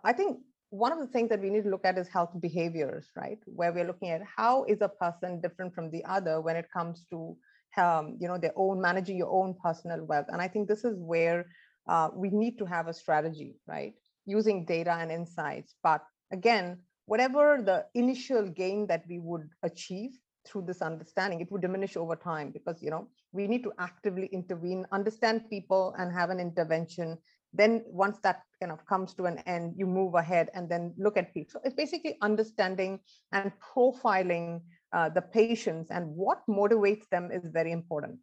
[0.02, 0.38] I think
[0.70, 3.38] one of the things that we need to look at is health behaviors, right?
[3.44, 7.04] Where we're looking at how is a person different from the other when it comes
[7.10, 7.36] to,
[7.76, 10.26] um, you know, their own, managing your own personal wealth.
[10.30, 11.44] And I think this is where
[11.86, 13.92] uh, we need to have a strategy, right?
[14.26, 15.74] Using data and insights.
[15.82, 21.62] But again, whatever the initial gain that we would achieve through this understanding it would
[21.62, 26.30] diminish over time because you know we need to actively intervene understand people and have
[26.30, 27.16] an intervention.
[27.52, 31.16] Then once that kind of comes to an end you move ahead and then look
[31.16, 31.52] at people.
[31.52, 33.00] So it's basically understanding
[33.32, 34.62] and profiling
[34.92, 38.18] uh, the patients and what motivates them is very important.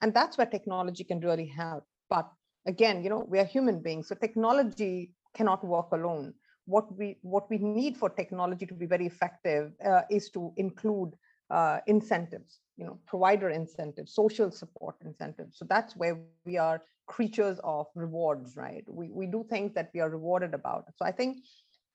[0.00, 1.84] And that's where technology can really help.
[2.10, 2.28] But
[2.66, 6.34] again you know we are human beings so technology cannot work alone
[6.66, 11.12] what we what we need for technology to be very effective uh, is to include
[11.50, 15.58] uh, incentives, you know, provider incentives, social support incentives.
[15.58, 18.84] So that's where we are creatures of rewards, right?
[18.88, 20.86] We, we do things that we are rewarded about.
[20.96, 21.38] So I think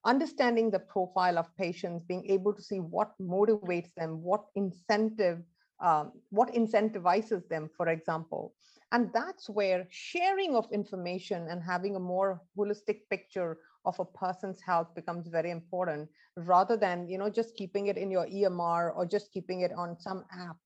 [0.05, 5.39] understanding the profile of patients, being able to see what motivates them, what incentive,
[5.83, 8.53] um, what incentivizes them, for example.
[8.91, 14.61] And that's where sharing of information and having a more holistic picture of a person's
[14.61, 19.05] health becomes very important rather than you know just keeping it in your emr or
[19.05, 20.57] just keeping it on some app.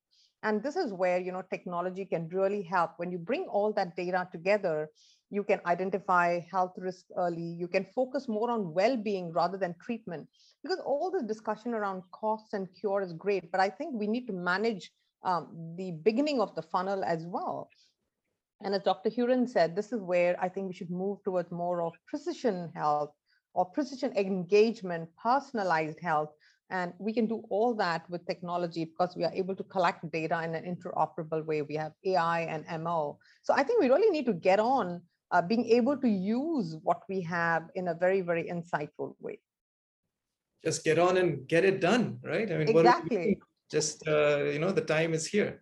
[0.44, 2.92] And this is where you know technology can really help.
[2.98, 4.90] When you bring all that data together
[5.34, 10.28] you can identify health risk early you can focus more on well-being rather than treatment.
[10.64, 14.28] Because all the discussion around costs and cure is great but i think we need
[14.28, 14.92] to manage
[15.24, 17.70] um, the beginning of the funnel as well
[18.64, 19.10] and as Dr.
[19.10, 23.12] Hiren said, this is where I think we should move towards more of precision health
[23.54, 26.30] or precision engagement, personalized health.
[26.70, 30.42] And we can do all that with technology because we are able to collect data
[30.44, 31.62] in an interoperable way.
[31.62, 33.18] We have AI and ML.
[33.44, 35.02] So I think we really need to get on
[35.32, 39.40] uh, being able to use what we have in a very, very insightful way.
[40.64, 42.50] Just get on and get it done, right?
[42.50, 43.40] I mean, exactly.
[43.70, 45.62] Just, uh, you know, the time is here.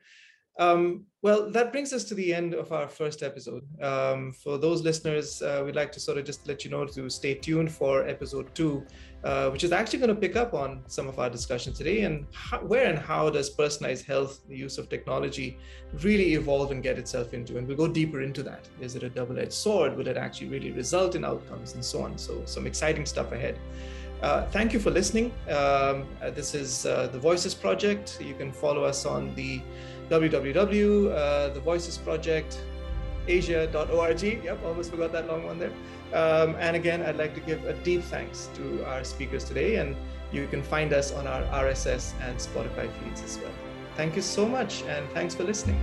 [0.60, 3.64] Um, well, that brings us to the end of our first episode.
[3.82, 7.10] Um, for those listeners, uh, we'd like to sort of just let you know to
[7.10, 8.86] stay tuned for episode two,
[9.24, 12.26] uh, which is actually going to pick up on some of our discussion today and
[12.34, 15.58] how, where and how does personalized health, the use of technology,
[16.04, 17.58] really evolve and get itself into.
[17.58, 18.68] And we'll go deeper into that.
[18.80, 19.98] Is it a double edged sword?
[19.98, 22.18] Will it actually really result in outcomes and so on?
[22.18, 23.60] So, some exciting stuff ahead.
[24.22, 25.32] Uh, thank you for listening.
[25.48, 28.20] Um, uh, this is uh, the Voices Project.
[28.22, 29.62] You can follow us on the
[30.10, 32.60] www, uh, the Voices Project,
[33.28, 34.24] asia.org.
[34.24, 35.72] Yep, almost forgot that long one there.
[36.14, 39.96] Um, and again, I'd like to give a deep thanks to our speakers today, and
[40.32, 43.52] you can find us on our RSS and Spotify feeds as well.
[43.96, 45.80] Thank you so much, and thanks for listening.